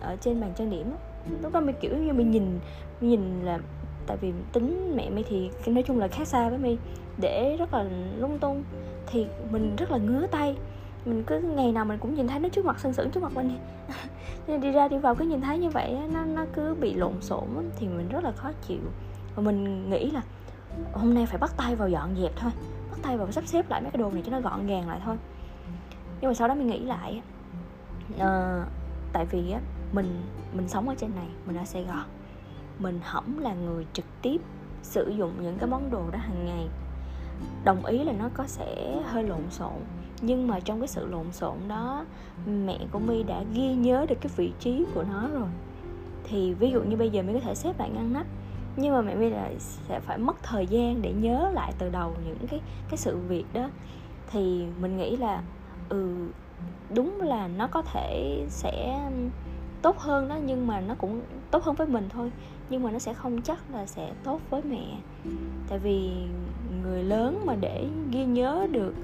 ở 0.00 0.16
trên 0.20 0.40
bàn 0.40 0.52
trang 0.56 0.70
điểm 0.70 0.92
lúc 1.42 1.52
đó 1.52 1.60
mình 1.60 1.74
kiểu 1.80 1.96
như 1.96 2.12
mình 2.12 2.30
nhìn 2.30 2.58
mình 3.00 3.10
nhìn 3.10 3.42
là, 3.42 3.58
tại 4.06 4.16
vì 4.20 4.32
tính 4.52 4.96
mẹ 4.96 5.10
mi 5.10 5.22
thì 5.22 5.50
nói 5.66 5.82
chung 5.86 5.98
là 5.98 6.08
khác 6.08 6.28
xa 6.28 6.48
với 6.48 6.58
mi 6.58 6.76
để 7.18 7.56
rất 7.58 7.74
là 7.74 7.84
lung 8.18 8.38
tung. 8.38 8.62
Thì 9.06 9.26
mình 9.50 9.76
rất 9.76 9.90
là 9.90 9.98
ngứa 9.98 10.26
tay 10.26 10.56
mình 11.04 11.24
cứ 11.26 11.40
ngày 11.40 11.72
nào 11.72 11.84
mình 11.84 11.98
cũng 11.98 12.14
nhìn 12.14 12.28
thấy 12.28 12.40
nó 12.40 12.48
trước 12.48 12.64
mặt 12.64 12.76
sân 12.78 12.92
sững 12.92 13.10
trước 13.10 13.22
mặt 13.22 13.32
mình 13.34 13.58
nên 14.46 14.60
đi 14.60 14.70
ra 14.70 14.88
đi 14.88 14.98
vào 14.98 15.14
cứ 15.14 15.24
nhìn 15.24 15.40
thấy 15.40 15.58
như 15.58 15.70
vậy 15.70 15.98
nó 16.12 16.24
nó 16.24 16.44
cứ 16.52 16.74
bị 16.80 16.94
lộn 16.94 17.12
xộn 17.20 17.44
thì 17.76 17.88
mình 17.88 18.08
rất 18.08 18.24
là 18.24 18.32
khó 18.32 18.50
chịu. 18.68 18.80
Và 19.34 19.42
mình 19.42 19.90
nghĩ 19.90 20.10
là 20.10 20.22
hôm 20.92 21.14
nay 21.14 21.26
phải 21.26 21.38
bắt 21.38 21.52
tay 21.56 21.76
vào 21.76 21.88
dọn 21.88 22.16
dẹp 22.22 22.32
thôi 22.36 22.52
bắt 22.90 22.98
tay 23.02 23.16
vào 23.16 23.32
sắp 23.32 23.46
xếp 23.46 23.70
lại 23.70 23.80
mấy 23.80 23.90
cái 23.90 23.98
đồ 23.98 24.10
này 24.10 24.22
cho 24.26 24.32
nó 24.32 24.40
gọn 24.40 24.66
gàng 24.66 24.88
lại 24.88 25.00
thôi. 25.04 25.16
Nhưng 26.20 26.30
mà 26.30 26.34
sau 26.34 26.48
đó 26.48 26.54
mình 26.54 26.66
nghĩ 26.66 26.78
lại 26.78 27.22
uh, 28.14 28.68
tại 29.12 29.26
vì 29.30 29.50
á 29.50 29.60
mình 29.92 30.22
mình 30.52 30.68
sống 30.68 30.88
ở 30.88 30.94
trên 30.98 31.10
này 31.16 31.26
mình 31.46 31.56
ở 31.56 31.64
sài 31.64 31.84
gòn. 31.84 32.04
Mình 32.78 33.00
hỏng 33.02 33.38
là 33.38 33.54
người 33.54 33.86
trực 33.92 34.04
tiếp 34.22 34.40
sử 34.82 35.08
dụng 35.08 35.32
những 35.42 35.58
cái 35.58 35.68
món 35.68 35.90
đồ 35.90 36.02
đó 36.12 36.18
hàng 36.18 36.44
ngày 36.44 36.68
đồng 37.64 37.84
ý 37.84 38.04
là 38.04 38.12
nó 38.12 38.28
có 38.34 38.46
sẽ 38.46 38.96
hơi 39.04 39.24
lộn 39.24 39.50
xộn. 39.50 39.72
Nhưng 40.20 40.48
mà 40.48 40.60
trong 40.60 40.80
cái 40.80 40.88
sự 40.88 41.06
lộn 41.06 41.32
xộn 41.32 41.56
đó, 41.68 42.04
mẹ 42.46 42.78
của 42.90 42.98
my 42.98 43.22
đã 43.22 43.42
ghi 43.54 43.74
nhớ 43.74 44.06
được 44.08 44.16
cái 44.20 44.32
vị 44.36 44.52
trí 44.60 44.84
của 44.94 45.02
nó 45.02 45.28
rồi. 45.28 45.48
Thì 46.24 46.54
ví 46.54 46.70
dụ 46.70 46.82
như 46.82 46.96
bây 46.96 47.10
giờ 47.10 47.22
my 47.22 47.32
có 47.32 47.40
thể 47.40 47.54
xếp 47.54 47.78
lại 47.78 47.90
ngăn 47.94 48.12
nắp, 48.12 48.26
nhưng 48.76 48.94
mà 48.94 49.00
mẹ 49.00 49.14
my 49.14 49.30
là 49.30 49.50
sẽ 49.58 50.00
phải 50.00 50.18
mất 50.18 50.42
thời 50.42 50.66
gian 50.66 51.02
để 51.02 51.12
nhớ 51.12 51.50
lại 51.54 51.72
từ 51.78 51.88
đầu 51.90 52.14
những 52.26 52.48
cái 52.50 52.60
cái 52.88 52.96
sự 52.96 53.16
việc 53.16 53.44
đó. 53.52 53.68
Thì 54.30 54.64
mình 54.80 54.96
nghĩ 54.96 55.16
là 55.16 55.42
ừ 55.88 56.28
đúng 56.94 57.20
là 57.20 57.48
nó 57.48 57.66
có 57.66 57.82
thể 57.82 58.40
sẽ 58.48 59.00
tốt 59.82 59.98
hơn 59.98 60.28
đó, 60.28 60.36
nhưng 60.44 60.66
mà 60.66 60.80
nó 60.80 60.94
cũng 60.94 61.20
tốt 61.50 61.64
hơn 61.64 61.74
với 61.74 61.86
mình 61.86 62.08
thôi 62.08 62.32
nhưng 62.70 62.82
mà 62.82 62.90
nó 62.90 62.98
sẽ 62.98 63.14
không 63.14 63.42
chắc 63.42 63.70
là 63.72 63.86
sẽ 63.86 64.12
tốt 64.24 64.40
với 64.50 64.62
mẹ. 64.62 64.98
Tại 65.68 65.78
vì 65.78 66.10
người 66.82 67.04
lớn 67.04 67.42
mà 67.46 67.54
để 67.60 67.86
ghi 68.10 68.24
nhớ 68.24 68.66
được 68.72 68.94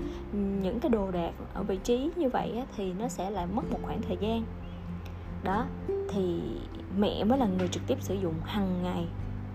những 0.63 0.81
cái 0.81 0.91
đồ 0.91 1.11
đạc 1.11 1.33
ở 1.55 1.63
vị 1.63 1.79
trí 1.85 2.11
như 2.17 2.29
vậy 2.29 2.53
á, 2.57 2.65
thì 2.77 2.93
nó 2.93 3.09
sẽ 3.09 3.31
lại 3.31 3.47
mất 3.55 3.63
một 3.73 3.79
khoảng 3.83 4.03
thời 4.03 4.17
gian. 4.21 4.43
Đó 5.45 5.67
thì 6.11 6.41
mẹ 6.99 7.25
mới 7.25 7.39
là 7.39 7.47
người 7.47 7.69
trực 7.69 7.83
tiếp 7.87 7.97
sử 8.01 8.15
dụng 8.15 8.35
hàng 8.45 8.83
ngày. 8.83 9.07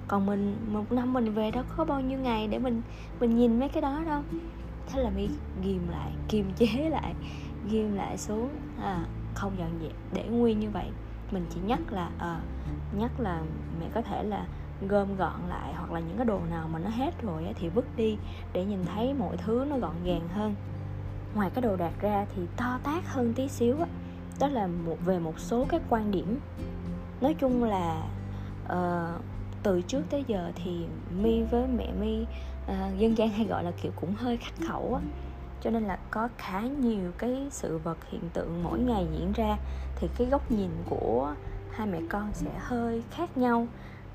Còn 0.07 0.25
mình 0.25 0.55
một 0.71 0.91
năm 0.91 1.13
mình 1.13 1.33
về 1.33 1.51
đó 1.51 1.63
có 1.77 1.85
bao 1.85 2.01
nhiêu 2.01 2.19
ngày 2.19 2.47
để 2.47 2.59
mình 2.59 2.81
mình 3.19 3.35
nhìn 3.35 3.59
mấy 3.59 3.69
cái 3.69 3.81
đó 3.81 4.03
đâu. 4.05 4.21
Thế 4.87 5.03
là 5.03 5.09
mi 5.09 5.27
ghim 5.63 5.87
lại 5.91 6.11
kiềm 6.29 6.45
chế 6.55 6.89
lại 6.89 7.13
ghim 7.69 7.95
lại 7.95 8.17
xuống. 8.17 8.49
À, 8.81 9.05
không 9.33 9.51
dọn 9.59 9.69
dẹp 9.81 9.93
để 10.13 10.23
nguyên 10.29 10.59
như 10.59 10.69
vậy 10.69 10.85
mình 11.31 11.45
chỉ 11.49 11.59
nhắc 11.65 11.79
là 11.89 12.09
à, 12.19 12.39
nhắc 12.97 13.19
là 13.19 13.41
mẹ 13.79 13.85
có 13.93 14.01
thể 14.01 14.23
là 14.23 14.45
gom 14.81 15.15
gọn 15.15 15.39
lại 15.49 15.73
hoặc 15.73 15.91
là 15.91 15.99
những 15.99 16.17
cái 16.17 16.25
đồ 16.25 16.39
nào 16.49 16.67
mà 16.73 16.79
nó 16.79 16.89
hết 16.89 17.21
rồi 17.21 17.53
thì 17.55 17.69
vứt 17.69 17.85
đi 17.97 18.17
để 18.53 18.65
nhìn 18.65 18.85
thấy 18.85 19.13
mọi 19.13 19.37
thứ 19.37 19.65
nó 19.69 19.77
gọn 19.77 19.93
gàng 20.03 20.27
hơn. 20.33 20.55
Ngoài 21.35 21.49
cái 21.49 21.61
đồ 21.61 21.75
đạc 21.75 21.93
ra 22.01 22.25
thì 22.35 22.41
to 22.57 22.79
tác 22.83 23.13
hơn 23.13 23.33
tí 23.33 23.47
xíu 23.47 23.79
á 23.79 23.87
đó 24.39 24.47
là 24.47 24.67
một 24.67 24.97
về 25.05 25.19
một 25.19 25.39
số 25.39 25.65
cái 25.69 25.79
quan 25.89 26.11
điểm. 26.11 26.39
Nói 27.21 27.33
chung 27.33 27.63
là 27.63 28.03
uh, 28.65 29.21
từ 29.63 29.81
trước 29.81 30.01
tới 30.09 30.23
giờ 30.27 30.51
thì 30.55 30.85
mi 31.21 31.43
với 31.43 31.67
mẹ 31.67 31.91
mi 31.99 32.21
uh, 32.21 32.27
ờ, 32.67 32.75
dân 32.97 33.17
gian 33.17 33.29
hay 33.29 33.45
gọi 33.45 33.63
là 33.63 33.71
kiểu 33.81 33.91
cũng 33.95 34.15
hơi 34.15 34.37
khắc 34.37 34.53
khẩu 34.67 34.93
á 34.93 35.01
cho 35.65 35.71
nên 35.71 35.83
là 35.83 35.97
có 36.11 36.29
khá 36.37 36.61
nhiều 36.61 37.11
cái 37.17 37.47
sự 37.49 37.77
vật 37.77 37.97
hiện 38.09 38.21
tượng 38.33 38.63
mỗi 38.63 38.79
ngày 38.79 39.07
diễn 39.11 39.31
ra, 39.31 39.57
thì 39.95 40.07
cái 40.17 40.27
góc 40.27 40.51
nhìn 40.51 40.69
của 40.89 41.33
hai 41.71 41.87
mẹ 41.87 41.99
con 42.09 42.29
sẽ 42.33 42.49
hơi 42.59 43.03
khác 43.11 43.37
nhau. 43.37 43.67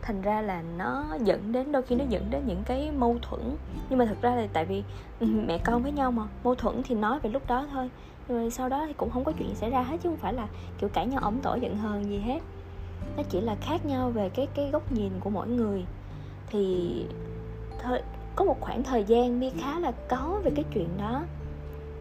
Thành 0.02 0.22
ra 0.22 0.42
là 0.42 0.62
nó 0.62 1.16
dẫn 1.24 1.52
đến, 1.52 1.72
đôi 1.72 1.82
khi 1.82 1.96
nó 1.96 2.04
dẫn 2.08 2.30
đến 2.30 2.42
những 2.46 2.62
cái 2.64 2.90
mâu 2.90 3.16
thuẫn. 3.22 3.40
Nhưng 3.88 3.98
mà 3.98 4.04
thực 4.04 4.22
ra 4.22 4.34
là 4.34 4.46
tại 4.52 4.64
vì 4.64 4.82
ừ, 5.20 5.26
mẹ 5.46 5.58
con 5.58 5.82
với 5.82 5.92
nhau 5.92 6.12
mà, 6.12 6.22
mâu 6.44 6.54
thuẫn 6.54 6.82
thì 6.82 6.94
nói 6.94 7.18
về 7.22 7.30
lúc 7.30 7.42
đó 7.46 7.66
thôi. 7.72 7.90
Rồi 8.28 8.50
sau 8.50 8.68
đó 8.68 8.84
thì 8.86 8.92
cũng 8.92 9.10
không 9.10 9.24
có 9.24 9.32
chuyện 9.38 9.54
xảy 9.54 9.70
ra 9.70 9.82
hết, 9.82 9.96
chứ 10.02 10.08
không 10.08 10.18
phải 10.18 10.32
là 10.32 10.48
kiểu 10.78 10.88
cãi 10.88 11.06
nhau 11.06 11.20
ổng 11.22 11.40
tỏi 11.42 11.60
giận 11.60 11.76
hờn 11.76 12.04
gì 12.04 12.18
hết. 12.18 12.40
Nó 13.16 13.22
chỉ 13.28 13.40
là 13.40 13.56
khác 13.60 13.86
nhau 13.86 14.10
về 14.10 14.28
cái 14.28 14.46
cái 14.54 14.70
góc 14.70 14.92
nhìn 14.92 15.12
của 15.20 15.30
mỗi 15.30 15.48
người. 15.48 15.86
Thì 16.46 16.90
thôi, 17.82 18.02
có 18.36 18.44
một 18.44 18.60
khoảng 18.60 18.82
thời 18.82 19.04
gian 19.04 19.40
mi 19.40 19.50
khá 19.50 19.78
là 19.78 19.92
có 20.08 20.40
về 20.44 20.50
cái 20.54 20.64
chuyện 20.74 20.88
đó 20.98 21.22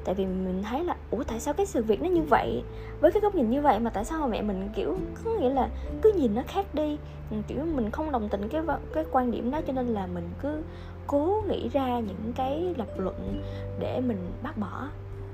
tại 0.06 0.16
vì 0.16 0.26
mình 0.26 0.64
thấy 0.64 0.84
là, 0.84 0.96
ủa, 1.12 1.24
tại 1.24 1.40
sao 1.40 1.54
cái 1.54 1.66
sự 1.66 1.84
việc 1.84 2.02
nó 2.02 2.08
như 2.10 2.22
vậy? 2.22 2.64
Với 3.00 3.12
cái 3.12 3.22
góc 3.22 3.36
nhìn 3.36 3.50
như 3.50 3.62
vậy 3.62 3.80
mà 3.80 3.90
tại 3.90 4.06
sao 4.06 4.20
mà 4.20 4.28
mẹ 4.28 4.42
mình, 4.42 4.70
kiểu, 4.76 4.98
có 5.24 5.32
nghĩa 5.32 5.50
là 5.50 5.70
cứ 6.02 6.14
nhìn 6.16 6.36
nó 6.36 6.42
khác 6.48 6.66
đi? 6.74 6.98
Ừ, 7.32 7.38
kiểu, 7.48 7.66
mình 7.66 7.92
không 7.92 8.12
đồng 8.12 8.30
tình 8.30 8.50
cái 8.50 8.62
cái 8.94 9.06
quan 9.12 9.32
điểm 9.32 9.52
đó 9.52 9.62
cho 9.68 9.74
nên 9.74 9.88
là 9.88 10.08
mình 10.08 10.30
cứ 10.42 10.64
cố 11.08 11.44
nghĩ 11.50 11.70
ra 11.70 12.00
những 12.00 12.34
cái 12.36 12.74
lập 12.78 12.88
luận 12.98 13.44
để 13.80 14.02
mình 14.02 14.18
bác 14.44 14.58
bỏ. 14.58 14.88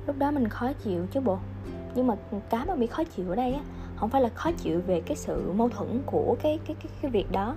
Lúc 0.07 0.17
đó 0.17 0.31
mình 0.31 0.47
khó 0.47 0.73
chịu 0.73 1.05
chứ 1.11 1.19
bộ. 1.19 1.37
Nhưng 1.95 2.07
mà 2.07 2.15
cái 2.49 2.65
mà 2.67 2.75
bị 2.75 2.87
khó 2.87 3.03
chịu 3.03 3.29
ở 3.29 3.35
đây 3.35 3.53
á, 3.53 3.61
không 3.95 4.09
phải 4.09 4.21
là 4.21 4.29
khó 4.29 4.51
chịu 4.51 4.81
về 4.87 5.01
cái 5.05 5.17
sự 5.17 5.51
mâu 5.55 5.69
thuẫn 5.69 6.01
của 6.05 6.35
cái 6.41 6.59
cái 6.65 6.75
cái 6.83 6.91
cái 7.01 7.11
việc 7.11 7.31
đó, 7.31 7.55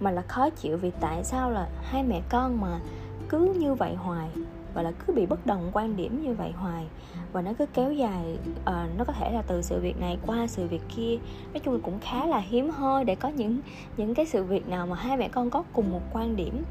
mà 0.00 0.10
là 0.10 0.22
khó 0.22 0.50
chịu 0.50 0.76
vì 0.76 0.90
tại 1.00 1.24
sao 1.24 1.50
là 1.50 1.68
hai 1.82 2.02
mẹ 2.02 2.22
con 2.28 2.60
mà 2.60 2.80
cứ 3.28 3.54
như 3.58 3.74
vậy 3.74 3.94
hoài 3.94 4.28
và 4.74 4.82
là 4.82 4.92
cứ 5.06 5.12
bị 5.12 5.26
bất 5.26 5.46
đồng 5.46 5.70
quan 5.72 5.96
điểm 5.96 6.22
như 6.22 6.34
vậy 6.34 6.52
hoài. 6.52 6.86
Và 7.32 7.42
nó 7.42 7.52
cứ 7.58 7.66
kéo 7.66 7.92
dài 7.92 8.38
uh, 8.60 8.98
nó 8.98 9.04
có 9.04 9.12
thể 9.12 9.32
là 9.32 9.42
từ 9.42 9.62
sự 9.62 9.80
việc 9.80 10.00
này 10.00 10.18
qua 10.26 10.46
sự 10.46 10.66
việc 10.66 10.82
kia. 10.96 11.18
Nói 11.52 11.60
chung 11.64 11.74
là 11.74 11.80
cũng 11.82 11.98
khá 12.00 12.26
là 12.26 12.38
hiếm 12.38 12.70
hoi 12.70 13.04
để 13.04 13.14
có 13.14 13.28
những 13.28 13.60
những 13.96 14.14
cái 14.14 14.26
sự 14.26 14.44
việc 14.44 14.68
nào 14.68 14.86
mà 14.86 14.96
hai 14.96 15.16
mẹ 15.16 15.28
con 15.28 15.50
có 15.50 15.64
cùng 15.72 15.90
một 15.90 16.02
quan 16.12 16.36
điểm. 16.36 16.64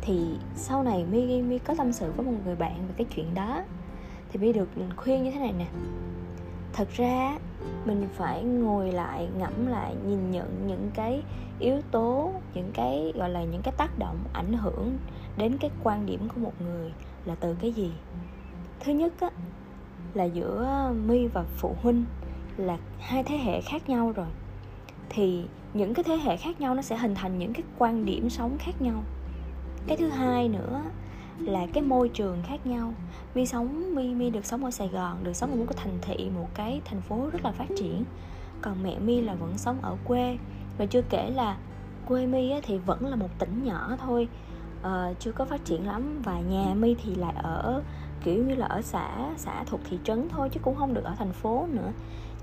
Thì 0.00 0.26
sau 0.54 0.82
này 0.82 1.04
mi 1.04 1.42
mi 1.42 1.58
có 1.58 1.74
tâm 1.78 1.92
sự 1.92 2.12
với 2.16 2.26
một 2.26 2.32
người 2.44 2.56
bạn 2.56 2.76
về 2.88 2.94
cái 2.96 3.06
chuyện 3.14 3.34
đó. 3.34 3.62
Thì 4.32 4.38
mi 4.38 4.52
được 4.52 4.68
khuyên 4.96 5.24
như 5.24 5.30
thế 5.30 5.40
này 5.40 5.52
nè. 5.58 5.66
Thật 6.72 6.88
ra 6.92 7.38
mình 7.84 8.08
phải 8.14 8.42
ngồi 8.42 8.92
lại 8.92 9.28
ngẫm 9.38 9.66
lại 9.66 9.94
nhìn 10.06 10.30
nhận 10.30 10.66
những 10.66 10.90
cái 10.94 11.22
yếu 11.58 11.80
tố 11.90 12.32
những 12.54 12.70
cái 12.74 13.12
gọi 13.16 13.30
là 13.30 13.44
những 13.44 13.62
cái 13.62 13.74
tác 13.76 13.98
động 13.98 14.16
ảnh 14.32 14.52
hưởng 14.52 14.96
đến 15.36 15.56
cái 15.60 15.70
quan 15.82 16.06
điểm 16.06 16.28
của 16.34 16.40
một 16.40 16.52
người 16.60 16.92
là 17.24 17.34
từ 17.34 17.56
cái 17.60 17.72
gì? 17.72 17.92
Thứ 18.80 18.92
nhất 18.92 19.12
á, 19.20 19.30
là 20.14 20.24
giữa 20.24 20.92
mi 21.06 21.26
và 21.26 21.44
phụ 21.56 21.76
huynh 21.82 22.04
là 22.56 22.78
hai 23.00 23.22
thế 23.22 23.36
hệ 23.38 23.60
khác 23.60 23.88
nhau 23.88 24.12
rồi. 24.16 24.26
Thì 25.08 25.44
những 25.74 25.94
cái 25.94 26.04
thế 26.04 26.16
hệ 26.16 26.36
khác 26.36 26.60
nhau 26.60 26.74
nó 26.74 26.82
sẽ 26.82 26.96
hình 26.96 27.14
thành 27.14 27.38
những 27.38 27.52
cái 27.52 27.62
quan 27.78 28.04
điểm 28.04 28.30
sống 28.30 28.56
khác 28.58 28.82
nhau. 28.82 29.02
Cái 29.86 29.96
thứ 29.96 30.08
hai 30.08 30.48
nữa 30.48 30.82
là 31.38 31.66
cái 31.72 31.82
môi 31.82 32.08
trường 32.08 32.42
khác 32.46 32.66
nhau. 32.66 32.92
Mi 33.34 33.46
sống 33.46 33.94
mi 33.94 34.14
mi 34.14 34.30
được 34.30 34.46
sống 34.46 34.64
ở 34.64 34.70
sài 34.70 34.88
gòn 34.88 35.24
được 35.24 35.32
sống 35.32 35.50
ở 35.50 35.56
một 35.56 35.64
cái 35.68 35.84
thành 35.84 35.98
thị 36.02 36.30
một 36.30 36.48
cái 36.54 36.80
thành 36.84 37.00
phố 37.00 37.30
rất 37.32 37.44
là 37.44 37.52
phát 37.52 37.68
triển. 37.76 38.04
Còn 38.62 38.82
mẹ 38.82 38.98
mi 38.98 39.20
là 39.20 39.34
vẫn 39.34 39.58
sống 39.58 39.78
ở 39.82 39.96
quê. 40.04 40.38
Và 40.78 40.86
chưa 40.86 41.02
kể 41.02 41.30
là 41.30 41.56
quê 42.06 42.26
mi 42.26 42.52
thì 42.62 42.78
vẫn 42.78 43.06
là 43.06 43.16
một 43.16 43.28
tỉnh 43.38 43.64
nhỏ 43.64 43.96
thôi 43.98 44.28
uh, 44.82 45.20
chưa 45.20 45.32
có 45.32 45.44
phát 45.44 45.64
triển 45.64 45.86
lắm. 45.86 46.22
Và 46.24 46.40
nhà 46.40 46.74
mi 46.74 46.94
thì 47.04 47.14
lại 47.14 47.34
ở 47.36 47.82
kiểu 48.24 48.44
như 48.44 48.54
là 48.54 48.66
ở 48.66 48.82
xã 48.82 49.34
xã 49.36 49.64
thuộc 49.64 49.80
thị 49.90 49.98
trấn 50.04 50.28
thôi 50.28 50.48
chứ 50.52 50.60
cũng 50.62 50.76
không 50.76 50.94
được 50.94 51.04
ở 51.04 51.14
thành 51.18 51.32
phố 51.32 51.66
nữa. 51.72 51.92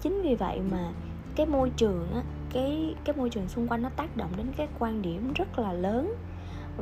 Chính 0.02 0.22
vì 0.22 0.36
vậy 0.36 0.62
mà 0.72 0.92
cái 1.36 1.46
môi 1.46 1.70
trường 1.70 2.08
á 2.14 2.22
cái 2.54 2.96
cái 3.04 3.16
môi 3.16 3.30
trường 3.30 3.48
xung 3.48 3.68
quanh 3.68 3.82
nó 3.82 3.90
tác 3.90 4.18
động 4.18 4.30
đến 4.38 4.48
cái 4.58 4.68
quan 4.80 5.02
điểm 5.02 5.34
rất 5.36 5.60
là 5.60 5.74
lớn. 5.74 6.16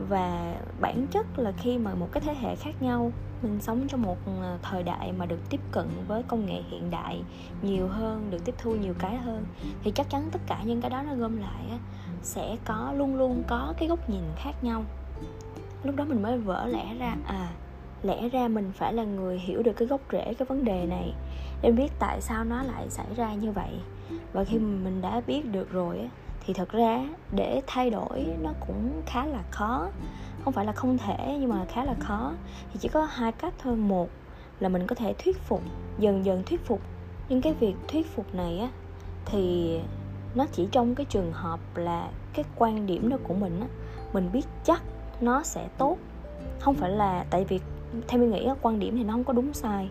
Và 0.10 0.56
bản 0.82 1.08
chất 1.12 1.40
là 1.40 1.52
khi 1.52 1.78
mà 1.78 1.96
một 1.96 2.08
cái 2.12 2.24
thế 2.26 2.36
hệ 2.42 2.56
khác 2.56 2.82
nhau 2.82 3.12
mình 3.44 3.62
sống 3.62 3.88
trong 3.88 4.02
một 4.02 4.18
ờ, 4.42 4.58
thời 4.62 4.84
đại 4.84 5.12
mà 5.12 5.26
được 5.26 5.50
tiếp 5.50 5.60
cận 5.72 5.86
với 6.08 6.24
công 6.24 6.46
nghệ 6.46 6.62
hiện 6.70 6.92
đại 6.92 7.22
nhiều 7.62 7.88
hơn 7.88 8.28
được 8.32 8.46
tiếp 8.46 8.56
thu 8.58 8.76
nhiều 8.76 8.94
cái 9.00 9.18
hơn 9.18 9.46
thì 9.84 9.92
chắc 9.92 10.10
chắn 10.10 10.30
tất 10.32 10.40
cả 10.48 10.64
những 10.66 10.82
cái 10.82 10.90
đó 10.90 11.02
nó 11.02 11.16
gom 11.16 11.38
lại 11.38 11.66
á, 11.72 11.78
sẽ 12.22 12.56
có 12.66 12.94
luôn 12.96 13.16
luôn 13.16 13.44
có 13.48 13.74
cái 13.78 13.88
góc 13.88 14.10
nhìn 14.10 14.24
khác 14.36 14.64
nhau 14.64 14.84
lúc 15.84 15.96
đó 15.96 16.06
mình 16.06 16.22
mới 16.22 16.38
vỡ 16.38 16.68
lẽ 16.68 16.96
ra 17.00 17.16
à 17.26 17.50
lẽ 18.04 18.30
ra 18.30 18.48
mình 18.48 18.72
phải 18.76 18.94
là 18.94 19.04
người 19.04 19.40
hiểu 19.40 19.64
được 19.64 19.74
cái 19.74 19.88
gốc 19.88 20.02
rễ 20.12 20.34
cái 20.34 20.46
vấn 20.46 20.66
đề 20.66 20.86
này 20.86 21.14
để 21.62 21.72
biết 21.72 21.92
tại 22.00 22.22
sao 22.22 22.44
nó 22.44 22.64
lại 22.64 22.90
xảy 22.90 23.06
ra 23.16 23.34
như 23.34 23.52
vậy. 23.52 23.70
Và 24.34 24.44
khi 24.44 24.58
mình 24.60 25.02
đã 25.02 25.22
biết 25.28 25.46
được 25.46 25.72
rồi 25.72 26.10
thì 26.46 26.54
thật 26.54 26.70
ra 26.70 27.10
để 27.32 27.62
thay 27.68 27.90
đổi 27.90 28.26
nó 28.42 28.52
cũng 28.68 29.02
khá 29.06 29.26
là 29.26 29.44
khó. 29.52 29.90
Không 30.44 30.54
phải 30.54 30.66
là 30.66 30.72
không 30.72 30.98
thể, 30.98 31.38
nhưng 31.40 31.50
mà 31.50 31.66
khá 31.66 31.84
là 31.84 31.94
khó. 32.00 32.32
Thì 32.74 32.80
chỉ 32.80 32.88
có 32.88 33.06
hai 33.06 33.32
cách 33.32 33.54
thôi. 33.64 33.76
Một 33.76 34.10
là 34.60 34.70
mình 34.70 34.88
có 34.88 34.96
thể 34.96 35.14
thuyết 35.14 35.38
phục, 35.38 35.62
dần 36.00 36.26
dần 36.26 36.44
thuyết 36.46 36.66
phục 36.66 36.82
nhưng 37.30 37.42
cái 37.42 37.54
việc 37.54 37.76
thuyết 37.88 38.16
phục 38.16 38.36
này 38.36 38.60
á, 38.60 38.70
thì 39.26 39.80
nó 40.36 40.46
chỉ 40.52 40.68
trong 40.72 40.96
cái 40.96 41.06
trường 41.06 41.32
hợp 41.34 41.60
là 41.76 42.10
cái 42.34 42.46
quan 42.56 42.86
điểm 42.88 43.10
đó 43.10 43.18
của 43.24 43.34
mình 43.34 43.60
á, 43.62 43.68
mình 44.14 44.30
biết 44.34 44.46
chắc 44.64 44.84
nó 45.24 45.44
sẽ 45.44 45.68
tốt. 45.78 45.98
Không 46.60 46.76
phải 46.76 46.90
là, 46.90 47.26
tại 47.30 47.46
vì 47.46 47.60
theo 48.08 48.22
mình 48.22 48.32
nghĩ 48.32 48.50
quan 48.62 48.80
điểm 48.80 48.98
thì 48.98 49.04
nó 49.04 49.14
không 49.14 49.24
có 49.24 49.34
đúng 49.34 49.54
sai. 49.54 49.90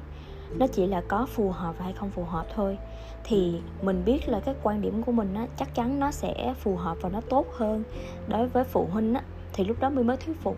Nó 0.59 0.67
chỉ 0.67 0.87
là 0.87 1.03
có 1.09 1.27
phù 1.27 1.51
hợp 1.51 1.75
hay 1.79 1.93
không 1.93 2.11
phù 2.11 2.25
hợp 2.25 2.47
thôi. 2.55 2.79
Thì 3.25 3.61
mình 3.83 4.03
biết 4.05 4.29
là 4.29 4.41
cái 4.41 4.55
quan 4.63 4.81
điểm 4.81 5.03
của 5.03 5.13
mình 5.13 5.35
á, 5.35 5.47
chắc 5.57 5.75
chắn 5.75 6.01
nó 6.01 6.11
sẽ 6.11 6.55
phù 6.59 6.77
hợp 6.77 6.97
và 7.01 7.09
nó 7.09 7.21
tốt 7.21 7.47
hơn 7.53 7.83
đối 8.29 8.49
với 8.49 8.65
phụ 8.65 8.87
huynh 8.93 9.15
á, 9.15 9.23
thì 9.53 9.65
lúc 9.65 9.81
đó 9.81 9.91
mình 9.91 10.07
mới 10.07 10.17
thuyết 10.17 10.41
phục. 10.43 10.57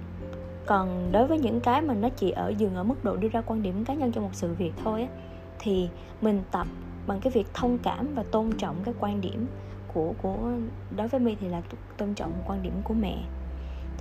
Còn 0.67 1.09
đối 1.13 1.27
với 1.27 1.39
những 1.39 1.61
cái 1.61 1.83
mà 1.83 1.95
nó 1.95 2.09
chỉ 2.09 2.31
ở 2.31 2.49
dừng 2.59 2.75
ở 2.75 2.83
mức 2.83 3.05
độ 3.05 3.17
đưa 3.17 3.29
ra 3.29 3.41
quan 3.41 3.63
điểm 3.63 3.85
cá 3.85 3.95
nhân 3.95 4.13
cho 4.13 4.21
một 4.21 4.31
sự 4.33 4.55
việc 4.55 4.73
thôi 4.85 5.03
á, 5.03 5.09
thì 5.59 5.89
mình 6.21 6.43
tập 6.51 6.67
bằng 7.07 7.21
cái 7.21 7.31
việc 7.31 7.47
thông 7.55 7.79
cảm 7.79 8.15
và 8.15 8.23
tôn 8.23 8.53
trọng 8.53 8.77
cái 8.85 8.95
quan 9.01 9.21
điểm 9.21 9.47
của 9.95 10.13
của, 10.23 10.37
đối 10.97 11.09
với 11.09 11.21
mi 11.21 11.37
thì 11.41 11.49
là 11.49 11.63
tôn 11.97 12.15
trọng 12.15 12.33
quan 12.47 12.63
điểm 12.63 12.73
của 12.85 12.95
mẹ 12.95 13.17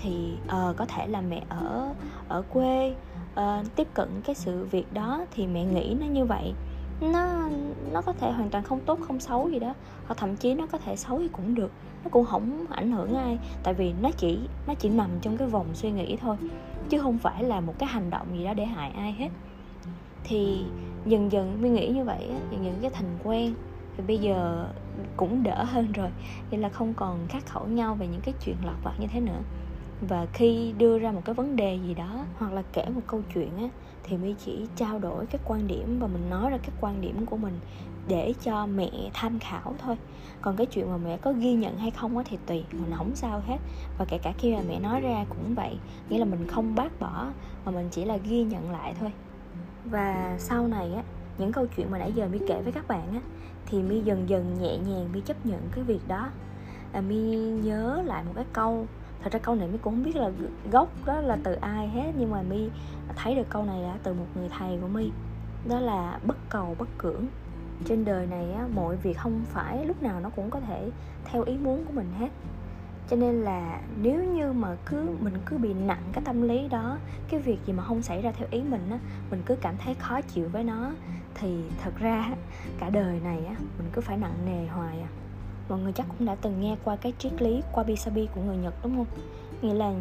thì 0.02 0.34
uh, 0.46 0.78
có 0.78 0.86
thể 0.86 1.08
là 1.08 1.22
mẹ 1.22 1.44
ở 1.50 1.94
ở 2.28 2.42
quê 2.54 2.96
uh, 3.34 3.76
tiếp 3.76 3.88
cận 3.94 4.22
cái 4.26 4.36
sự 4.36 4.66
việc 4.72 4.94
đó 4.94 5.26
thì 5.32 5.48
mẹ 5.48 5.66
nghĩ 5.66 5.96
nó 6.00 6.06
như 6.06 6.26
vậy. 6.26 6.54
Nó 7.02 7.50
nó 7.92 8.02
có 8.02 8.14
thể 8.14 8.32
hoàn 8.32 8.50
toàn 8.50 8.64
không 8.64 8.80
tốt 8.80 9.00
không 9.08 9.20
xấu 9.20 9.50
gì 9.50 9.60
đó 9.60 9.74
hoặc 10.06 10.16
thậm 10.18 10.36
chí 10.36 10.54
nó 10.54 10.68
có 10.72 10.78
thể 10.78 10.96
xấu 10.96 11.20
thì 11.20 11.28
cũng 11.28 11.56
được 11.56 11.72
nó 12.04 12.10
cũng 12.10 12.26
không 12.26 12.66
ảnh 12.70 12.92
hưởng 12.92 13.16
ai 13.16 13.40
tại 13.64 13.74
vì 13.74 13.94
nó 14.02 14.10
chỉ 14.18 14.40
nó 14.68 14.74
chỉ 14.74 14.90
nằm 14.90 15.10
trong 15.22 15.38
cái 15.38 15.48
vòng 15.48 15.66
suy 15.74 15.92
nghĩ 15.92 16.16
thôi 16.16 16.38
chứ 16.90 17.00
không 17.00 17.18
phải 17.18 17.44
là 17.44 17.60
một 17.60 17.74
cái 17.80 17.90
hành 17.90 18.10
động 18.10 18.28
gì 18.38 18.44
đó 18.44 18.54
để 18.54 18.66
hại 18.66 18.92
ai 18.92 19.12
hết. 19.12 19.30
Thì 20.24 20.66
dần 21.06 21.32
dần 21.32 21.62
mình 21.62 21.74
nghĩ 21.74 21.88
như 21.88 22.04
vậy 22.04 22.30
dần 22.52 22.66
dần 22.66 22.76
cái 22.82 22.90
thành 22.90 23.18
quen 23.24 23.54
thì 23.98 24.04
bây 24.08 24.18
giờ 24.18 24.68
cũng 25.18 25.44
đỡ 25.44 25.64
hơn 25.64 25.92
rồi 25.92 26.10
nên 26.52 26.62
là 26.62 26.70
không 26.70 26.94
còn 26.94 27.28
khắc 27.30 27.46
khẩu 27.46 27.68
nhau 27.68 27.96
về 27.96 28.08
những 28.08 28.22
cái 28.22 28.34
chuyện 28.46 28.56
lặt 28.66 28.76
vặt 28.84 28.94
như 29.00 29.08
thế 29.08 29.20
nữa 29.20 29.40
và 30.02 30.28
khi 30.34 30.74
đưa 30.78 31.00
ra 31.00 31.12
một 31.12 31.22
cái 31.26 31.36
vấn 31.36 31.56
đề 31.56 31.80
gì 31.88 31.94
đó 31.94 32.26
hoặc 32.38 32.54
là 32.54 32.64
kể 32.74 32.86
một 32.96 33.02
câu 33.08 33.22
chuyện 33.34 33.58
á 33.58 33.70
thì 34.04 34.18
mi 34.18 34.36
chỉ 34.46 34.66
trao 34.76 35.00
đổi 35.00 35.26
các 35.26 35.42
quan 35.46 35.68
điểm 35.68 36.00
và 36.00 36.08
mình 36.08 36.30
nói 36.30 36.52
ra 36.52 36.58
các 36.58 36.74
quan 36.82 37.02
điểm 37.02 37.26
của 37.26 37.38
mình 37.38 37.60
để 38.08 38.34
cho 38.44 38.66
mẹ 38.66 38.90
tham 39.14 39.40
khảo 39.40 39.76
thôi. 39.78 39.98
Còn 40.42 40.56
cái 40.56 40.66
chuyện 40.66 40.90
mà 40.90 40.98
mẹ 40.98 41.18
có 41.18 41.34
ghi 41.34 41.54
nhận 41.54 41.78
hay 41.78 41.92
không 41.92 42.18
á 42.18 42.24
thì 42.30 42.38
tùy 42.46 42.64
mình 42.72 42.92
không 42.98 43.16
sao 43.16 43.42
hết. 43.48 43.58
Và 43.98 44.06
kể 44.06 44.18
cả 44.18 44.34
khi 44.38 44.56
mà 44.56 44.62
mẹ 44.68 44.80
nói 44.80 45.02
ra 45.02 45.26
cũng 45.30 45.56
vậy 45.56 45.78
nghĩa 46.10 46.18
là 46.18 46.26
mình 46.26 46.48
không 46.48 46.76
bác 46.76 47.00
bỏ 47.00 47.28
mà 47.66 47.72
mình 47.72 47.88
chỉ 47.92 48.06
là 48.06 48.18
ghi 48.18 48.44
nhận 48.44 48.72
lại 48.72 48.96
thôi. 49.00 49.12
Và 49.86 50.36
sau 50.40 50.68
này 50.68 50.94
á 50.94 51.04
những 51.38 51.52
câu 51.52 51.66
chuyện 51.66 51.92
mà 51.92 51.98
nãy 51.98 52.12
giờ 52.16 52.28
mi 52.32 52.40
kể 52.48 52.62
với 52.62 52.72
các 52.72 52.88
bạn 52.88 53.14
á 53.14 53.22
thì 53.66 53.82
mi 53.82 54.02
dần 54.02 54.30
dần 54.30 54.58
nhẹ 54.62 54.78
nhàng 54.78 55.10
mi 55.14 55.22
chấp 55.22 55.46
nhận 55.46 55.62
cái 55.72 55.84
việc 55.84 56.08
đó. 56.08 56.30
À, 56.94 57.02
mi 57.02 57.36
nhớ 57.38 58.04
lại 58.06 58.24
một 58.24 58.32
cái 58.36 58.46
câu 58.54 58.88
thật 59.24 59.34
ra 59.34 59.40
câu 59.40 59.56
này 59.56 59.68
mi 59.68 59.78
cũng 59.78 59.94
không 59.94 60.04
biết 60.04 60.16
là 60.16 60.32
gốc 60.72 60.90
đó 61.06 61.22
là 61.22 61.38
từ 61.44 61.54
ai 61.54 61.88
hết 61.88 62.12
nhưng 62.18 62.32
mà 62.32 62.42
mi 62.42 62.70
thấy 63.16 63.36
được 63.36 63.50
câu 63.50 63.64
này 63.64 63.82
là 63.82 63.98
từ 64.04 64.14
một 64.14 64.26
người 64.36 64.50
thầy 64.50 64.78
của 64.82 64.88
mi 64.88 65.12
đó 65.70 65.80
là 65.80 66.20
bất 66.24 66.38
cầu 66.50 66.76
bất 66.80 66.90
cưỡng. 66.98 67.26
Trên 67.86 68.06
đời 68.06 68.28
này 68.28 68.54
á, 68.54 68.68
mọi 68.76 68.96
việc 68.96 69.18
không 69.18 69.42
phải 69.46 69.86
lúc 69.86 70.04
nào 70.04 70.20
nó 70.20 70.30
cũng 70.36 70.50
có 70.50 70.60
thể 70.60 70.90
theo 71.26 71.44
ý 71.44 71.58
muốn 71.58 71.86
của 71.86 71.94
mình 71.94 72.12
hết. 72.20 72.30
Cho 73.10 73.16
nên 73.16 73.42
là 73.42 73.82
nếu 74.02 74.24
như 74.24 74.54
mà 74.54 74.76
cứ 74.86 75.10
mình 75.20 75.34
cứ 75.46 75.58
bị 75.58 75.74
nặng 75.74 76.04
cái 76.14 76.24
tâm 76.26 76.42
lý 76.42 76.68
đó 76.68 76.98
cái 77.30 77.40
việc 77.40 77.60
gì 77.66 77.74
mà 77.74 77.84
không 77.84 78.02
xảy 78.02 78.22
ra 78.22 78.32
theo 78.32 78.48
ý 78.52 78.62
mình 78.62 78.88
á 78.92 79.00
mình 79.32 79.42
cứ 79.46 79.56
cảm 79.56 79.76
thấy 79.78 79.94
khó 79.94 80.22
chịu 80.22 80.50
với 80.50 80.64
nó 80.64 80.92
thì 81.36 81.64
thật 81.84 81.92
ra 82.00 82.36
cả 82.80 82.90
đời 82.90 83.20
này 83.24 83.46
á 83.46 83.56
mình 83.78 83.88
cứ 83.94 84.02
phải 84.02 84.18
nặng 84.18 84.34
nề 84.46 84.68
hoài 84.68 85.02
à 85.02 85.10
mọi 85.72 85.80
người 85.80 85.92
chắc 85.92 86.06
cũng 86.08 86.28
đã 86.28 86.36
từng 86.36 86.62
nghe 86.62 86.76
qua 86.84 86.96
cái 86.96 87.14
triết 87.20 87.42
lý 87.42 87.62
wabi 87.74 87.96
sabi 87.96 88.28
của 88.36 88.42
người 88.42 88.58
nhật, 88.58 88.74
đúng 88.84 88.96
không? 88.96 89.06
Nghĩa 89.62 89.74
là 89.74 89.94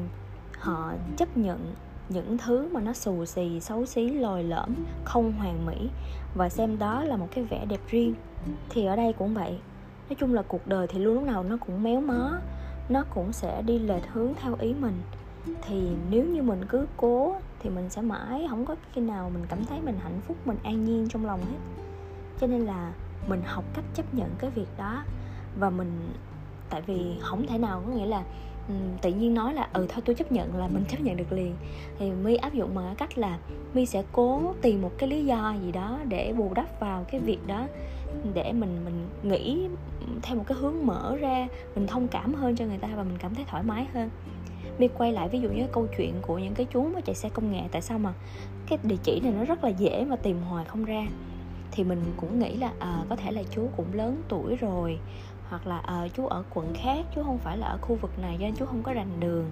họ 0.59 0.93
chấp 1.17 1.37
nhận 1.37 1.75
những 2.09 2.39
thứ 2.39 2.69
mà 2.73 2.81
nó 2.81 2.93
xù 2.93 3.25
xì, 3.25 3.61
xấu 3.61 3.87
xí, 3.87 4.11
lồi 4.11 4.45
lõm, 4.45 4.75
không 5.05 5.33
hoàn 5.33 5.67
mỹ 5.67 5.89
và 6.35 6.49
xem 6.49 6.79
đó 6.79 7.03
là 7.03 7.17
một 7.17 7.29
cái 7.35 7.45
vẻ 7.45 7.67
đẹp 7.69 7.81
riêng. 7.89 8.15
Thì 8.69 8.85
ở 8.87 8.97
đây 8.97 9.13
cũng 9.13 9.35
vậy. 9.35 9.59
Nói 10.09 10.17
chung 10.19 10.35
là 10.35 10.43
cuộc 10.43 10.67
đời 10.67 10.87
thì 10.87 10.99
luôn 10.99 11.15
lúc 11.15 11.25
nào 11.25 11.43
nó 11.43 11.57
cũng 11.67 11.83
méo 11.83 12.01
mó, 12.01 12.39
nó 12.89 13.05
cũng 13.15 13.33
sẽ 13.33 13.63
đi 13.63 13.79
lệch 13.79 14.13
hướng 14.13 14.33
theo 14.35 14.57
ý 14.61 14.75
mình. 14.75 15.03
Thì 15.63 15.91
nếu 16.11 16.25
như 16.25 16.43
mình 16.43 16.65
cứ 16.69 16.87
cố 16.97 17.37
thì 17.59 17.71
mình 17.71 17.91
sẽ 17.91 18.03
mãi 18.03 18.47
không 18.51 18.65
có 18.65 18.77
khi 18.93 19.01
nào 19.01 19.31
mình 19.35 19.45
cảm 19.49 19.65
thấy 19.65 19.81
mình 19.81 19.99
hạnh 20.03 20.21
phúc, 20.27 20.37
mình 20.45 20.59
an 20.63 20.85
nhiên 20.85 21.09
trong 21.09 21.27
lòng 21.27 21.41
hết. 21.41 21.83
Cho 22.41 22.47
nên 22.47 22.61
là 22.61 22.93
mình 23.29 23.43
học 23.45 23.65
cách 23.75 23.85
chấp 23.95 24.15
nhận 24.15 24.31
cái 24.39 24.51
việc 24.51 24.69
đó 24.79 25.03
và 25.59 25.71
mình 25.71 26.13
tại 26.71 26.83
vì 26.87 27.17
không 27.21 27.47
thể 27.47 27.59
nào 27.59 27.83
có 27.87 27.93
nghĩa 27.93 28.07
là 28.07 28.23
ừ, 28.69 28.75
tự 29.03 29.13
nhiên 29.13 29.35
nói 29.35 29.55
là 29.55 29.69
ừ 29.73 29.87
thôi 29.89 30.03
tôi 30.05 30.15
chấp 30.15 30.33
nhận 30.33 30.57
là 30.57 30.69
mình 30.69 30.85
chấp 30.89 31.01
nhận 31.01 31.17
được 31.17 31.33
liền. 31.33 31.55
Thì 31.99 32.11
mi 32.11 32.37
áp 32.37 32.55
dụng 32.55 32.75
bằng 32.75 32.95
cách 32.99 33.19
là 33.19 33.39
mi 33.75 33.87
sẽ 33.87 34.03
cố 34.13 34.55
tìm 34.63 34.83
một 34.83 34.93
cái 34.99 35.09
lý 35.09 35.25
do 35.25 35.55
gì 35.63 35.73
đó 35.73 35.99
để 36.09 36.33
bù 36.37 36.55
đắp 36.55 36.81
vào 36.81 37.05
cái 37.11 37.21
việc 37.21 37.47
đó 37.47 37.67
để 38.35 38.53
mình 38.53 38.85
mình 38.85 39.09
nghĩ 39.23 39.69
theo 40.23 40.37
một 40.37 40.45
cái 40.47 40.59
hướng 40.59 40.87
mở 40.87 41.17
ra 41.21 41.49
mình 41.75 41.87
thông 41.87 42.09
cảm 42.09 42.35
hơn 42.35 42.57
cho 42.57 42.65
người 42.65 42.79
ta 42.79 42.89
và 42.97 43.03
mình 43.03 43.19
cảm 43.19 43.35
thấy 43.35 43.45
thoải 43.49 43.63
mái 43.63 43.87
hơn. 43.95 44.11
Mi 44.79 44.89
quay 44.89 45.13
lại 45.13 45.29
ví 45.29 45.41
dụ 45.41 45.51
như 45.51 45.67
câu 45.73 45.87
chuyện 45.97 46.15
của 46.23 46.39
những 46.39 46.55
cái 46.55 46.67
chú 46.73 46.83
mà 46.83 47.01
chạy 47.01 47.15
xe 47.15 47.29
công 47.29 47.53
nghệ 47.53 47.63
tại 47.73 47.83
sao 47.83 47.99
mà 47.99 48.13
cái 48.67 48.79
địa 48.83 48.97
chỉ 49.03 49.21
này 49.21 49.33
nó 49.39 49.45
rất 49.45 49.65
là 49.65 49.71
dễ 49.71 50.05
mà 50.05 50.17
tìm 50.17 50.41
hoài 50.49 50.65
không 50.65 50.85
ra? 50.85 51.07
Thì 51.73 51.85
mình 51.85 52.03
cũng 52.17 52.39
nghĩ 52.39 52.57
là 52.57 52.73
à, 52.79 53.05
có 53.09 53.17
thể 53.17 53.33
là 53.33 53.43
chú 53.51 53.69
cũng 53.77 53.87
lớn 53.93 54.23
tuổi 54.29 54.57
rồi 54.57 54.99
hoặc 55.51 55.67
là 55.67 55.79
à, 55.79 56.09
chú 56.17 56.27
ở 56.27 56.43
quận 56.55 56.75
khác 56.75 57.07
chú 57.15 57.23
không 57.23 57.39
phải 57.39 57.59
là 57.59 57.67
ở 57.67 57.79
khu 57.81 57.95
vực 57.95 58.19
này 58.19 58.37
cho 58.41 58.45
nên 58.47 58.55
chú 58.57 58.67
không 58.67 58.83
có 58.83 58.93
rành 58.93 59.21
đường. 59.21 59.51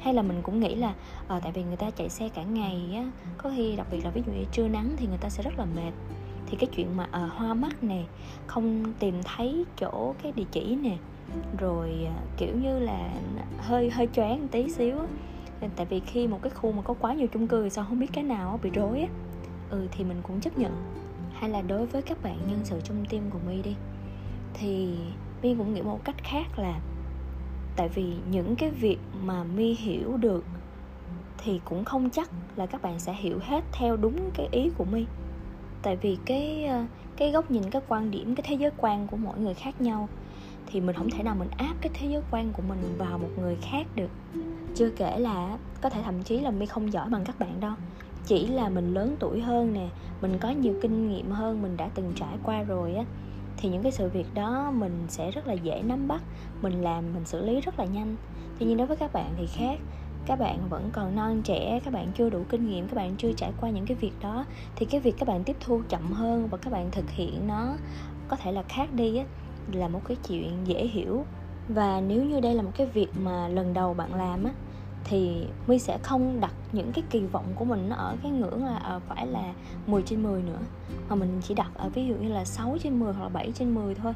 Hay 0.00 0.14
là 0.14 0.22
mình 0.22 0.42
cũng 0.42 0.60
nghĩ 0.60 0.74
là 0.74 0.94
à, 1.28 1.40
tại 1.40 1.52
vì 1.52 1.62
người 1.62 1.76
ta 1.76 1.90
chạy 1.90 2.08
xe 2.08 2.28
cả 2.28 2.42
ngày 2.42 2.92
á 2.94 3.10
có 3.38 3.50
khi 3.56 3.76
đặc 3.76 3.86
biệt 3.90 4.04
là 4.04 4.10
ví 4.10 4.22
dụ 4.26 4.32
như 4.32 4.44
trưa 4.52 4.68
nắng 4.68 4.90
thì 4.96 5.06
người 5.06 5.18
ta 5.18 5.28
sẽ 5.28 5.42
rất 5.42 5.58
là 5.58 5.64
mệt. 5.64 5.92
Thì 6.46 6.56
cái 6.56 6.68
chuyện 6.76 6.96
mà 6.96 7.08
à, 7.10 7.30
hoa 7.36 7.54
mắt 7.54 7.82
nè 7.82 8.02
không 8.46 8.92
tìm 8.98 9.14
thấy 9.24 9.64
chỗ 9.80 10.14
cái 10.22 10.32
địa 10.32 10.44
chỉ 10.50 10.76
nè 10.82 10.96
rồi 11.58 12.06
à, 12.06 12.16
kiểu 12.36 12.54
như 12.62 12.78
là 12.78 13.12
hơi 13.58 13.90
hơi 13.90 14.08
choáng 14.12 14.48
tí 14.48 14.70
xíu 14.70 14.98
á. 14.98 15.06
Tại 15.76 15.86
vì 15.86 16.00
khi 16.00 16.26
một 16.26 16.38
cái 16.42 16.50
khu 16.50 16.72
mà 16.72 16.82
có 16.82 16.94
quá 17.00 17.14
nhiều 17.14 17.26
chung 17.26 17.48
cư 17.48 17.68
sao 17.68 17.84
không 17.88 17.98
biết 17.98 18.10
cái 18.12 18.24
nào 18.24 18.58
bị 18.62 18.70
rối 18.70 19.00
á. 19.00 19.08
Ừ 19.70 19.86
thì 19.90 20.04
mình 20.04 20.20
cũng 20.22 20.40
chấp 20.40 20.58
nhận. 20.58 20.72
Hay 21.32 21.50
là 21.50 21.60
đối 21.60 21.86
với 21.86 22.02
các 22.02 22.22
bạn 22.22 22.38
nhân 22.48 22.60
sự 22.64 22.80
trong 22.84 23.04
team 23.10 23.30
của 23.30 23.38
mi 23.46 23.62
đi 23.62 23.74
thì 24.54 24.96
mi 25.42 25.54
cũng 25.54 25.74
nghĩ 25.74 25.82
một 25.82 26.04
cách 26.04 26.16
khác 26.24 26.58
là 26.58 26.80
tại 27.76 27.88
vì 27.88 28.14
những 28.30 28.56
cái 28.56 28.70
việc 28.70 28.98
mà 29.22 29.44
mi 29.44 29.74
hiểu 29.74 30.16
được 30.16 30.44
thì 31.38 31.60
cũng 31.64 31.84
không 31.84 32.10
chắc 32.10 32.30
là 32.56 32.66
các 32.66 32.82
bạn 32.82 32.98
sẽ 32.98 33.12
hiểu 33.12 33.38
hết 33.42 33.64
theo 33.72 33.96
đúng 33.96 34.30
cái 34.34 34.48
ý 34.50 34.70
của 34.78 34.84
mi. 34.84 35.06
Tại 35.82 35.96
vì 35.96 36.16
cái 36.26 36.64
ờ, 36.64 36.84
cái 37.16 37.30
góc 37.30 37.50
nhìn, 37.50 37.70
cái 37.70 37.82
quan 37.88 38.10
điểm, 38.10 38.34
cái 38.34 38.44
thế 38.48 38.54
giới 38.54 38.70
quan 38.76 39.06
của 39.06 39.16
mỗi 39.16 39.38
người 39.38 39.54
khác 39.54 39.80
nhau 39.80 40.08
thì 40.66 40.80
mình 40.80 40.96
không 40.96 41.10
thể 41.10 41.22
nào 41.22 41.34
mình 41.34 41.48
áp 41.56 41.74
cái 41.80 41.92
thế 41.94 42.06
giới 42.06 42.22
quan 42.30 42.52
của 42.52 42.62
mình 42.68 42.78
vào 42.98 43.18
một 43.18 43.28
người 43.38 43.56
khác 43.62 43.86
được. 43.96 44.10
Chưa 44.74 44.90
kể 44.90 45.18
là 45.18 45.58
có 45.80 45.90
thể 45.90 46.02
thậm 46.02 46.22
chí 46.22 46.40
là 46.40 46.50
mi 46.50 46.66
không 46.66 46.92
giỏi 46.92 47.10
bằng 47.10 47.24
các 47.24 47.38
bạn 47.38 47.60
đâu. 47.60 47.72
Chỉ 48.26 48.46
là 48.46 48.68
mình 48.68 48.94
lớn 48.94 49.16
tuổi 49.20 49.40
hơn 49.40 49.72
nè, 49.72 49.88
mình 50.20 50.38
có 50.38 50.50
nhiều 50.50 50.74
kinh 50.82 51.08
nghiệm 51.08 51.30
hơn, 51.30 51.62
mình 51.62 51.76
đã 51.76 51.88
từng 51.94 52.12
trải 52.16 52.36
qua 52.42 52.62
rồi 52.62 52.94
á 52.94 53.04
thì 53.60 53.68
những 53.68 53.82
cái 53.82 53.92
sự 53.92 54.08
việc 54.08 54.34
đó 54.34 54.70
mình 54.74 55.06
sẽ 55.08 55.30
rất 55.30 55.46
là 55.46 55.52
dễ 55.52 55.82
nắm 55.82 56.08
bắt, 56.08 56.22
mình 56.62 56.82
làm, 56.82 57.04
mình 57.14 57.24
xử 57.24 57.46
lý 57.46 57.60
rất 57.60 57.78
là 57.78 57.84
nhanh. 57.84 58.16
Tuy 58.58 58.66
nhiên 58.66 58.76
đối 58.76 58.86
với 58.86 58.96
các 58.96 59.12
bạn 59.12 59.34
thì 59.38 59.46
khác, 59.46 59.78
các 60.26 60.38
bạn 60.38 60.68
vẫn 60.68 60.90
còn 60.92 61.16
non 61.16 61.42
trẻ, 61.42 61.80
các 61.84 61.94
bạn 61.94 62.12
chưa 62.14 62.30
đủ 62.30 62.44
kinh 62.48 62.70
nghiệm, 62.70 62.88
các 62.88 62.94
bạn 62.94 63.16
chưa 63.18 63.32
trải 63.32 63.52
qua 63.60 63.70
những 63.70 63.86
cái 63.86 63.96
việc 64.00 64.12
đó, 64.20 64.44
thì 64.76 64.86
cái 64.86 65.00
việc 65.00 65.14
các 65.18 65.28
bạn 65.28 65.44
tiếp 65.44 65.56
thu 65.60 65.82
chậm 65.88 66.12
hơn 66.12 66.48
và 66.48 66.58
các 66.58 66.72
bạn 66.72 66.90
thực 66.90 67.10
hiện 67.10 67.46
nó 67.46 67.76
có 68.28 68.36
thể 68.36 68.52
là 68.52 68.62
khác 68.68 68.92
đi 68.92 69.16
á, 69.16 69.24
là 69.72 69.88
một 69.88 70.00
cái 70.04 70.16
chuyện 70.28 70.56
dễ 70.64 70.86
hiểu. 70.86 71.24
Và 71.68 72.00
nếu 72.00 72.24
như 72.24 72.40
đây 72.40 72.54
là 72.54 72.62
một 72.62 72.72
cái 72.76 72.86
việc 72.86 73.08
mà 73.22 73.48
lần 73.48 73.74
đầu 73.74 73.94
bạn 73.94 74.14
làm 74.14 74.44
á 74.44 74.50
thì 75.04 75.46
My 75.66 75.78
sẽ 75.78 75.98
không 76.02 76.40
đặt 76.40 76.54
những 76.72 76.92
cái 76.92 77.04
kỳ 77.10 77.20
vọng 77.20 77.46
của 77.54 77.64
mình 77.64 77.90
ở 77.90 78.16
cái 78.22 78.32
ngưỡng 78.32 78.64
là 78.64 78.76
ờ, 78.76 79.00
phải 79.08 79.26
là 79.26 79.52
10 79.86 80.02
trên 80.02 80.22
10 80.22 80.42
nữa. 80.42 80.58
Mà 81.08 81.16
mình 81.16 81.40
chỉ 81.42 81.54
đặt 81.54 81.70
ở 81.74 81.88
ví 81.88 82.06
dụ 82.06 82.14
như 82.14 82.28
là 82.28 82.44
6 82.44 82.76
trên 82.82 83.00
10 83.00 83.12
hoặc 83.12 83.22
là 83.22 83.28
7 83.28 83.52
trên 83.54 83.74
10 83.74 83.94
thôi. 83.94 84.12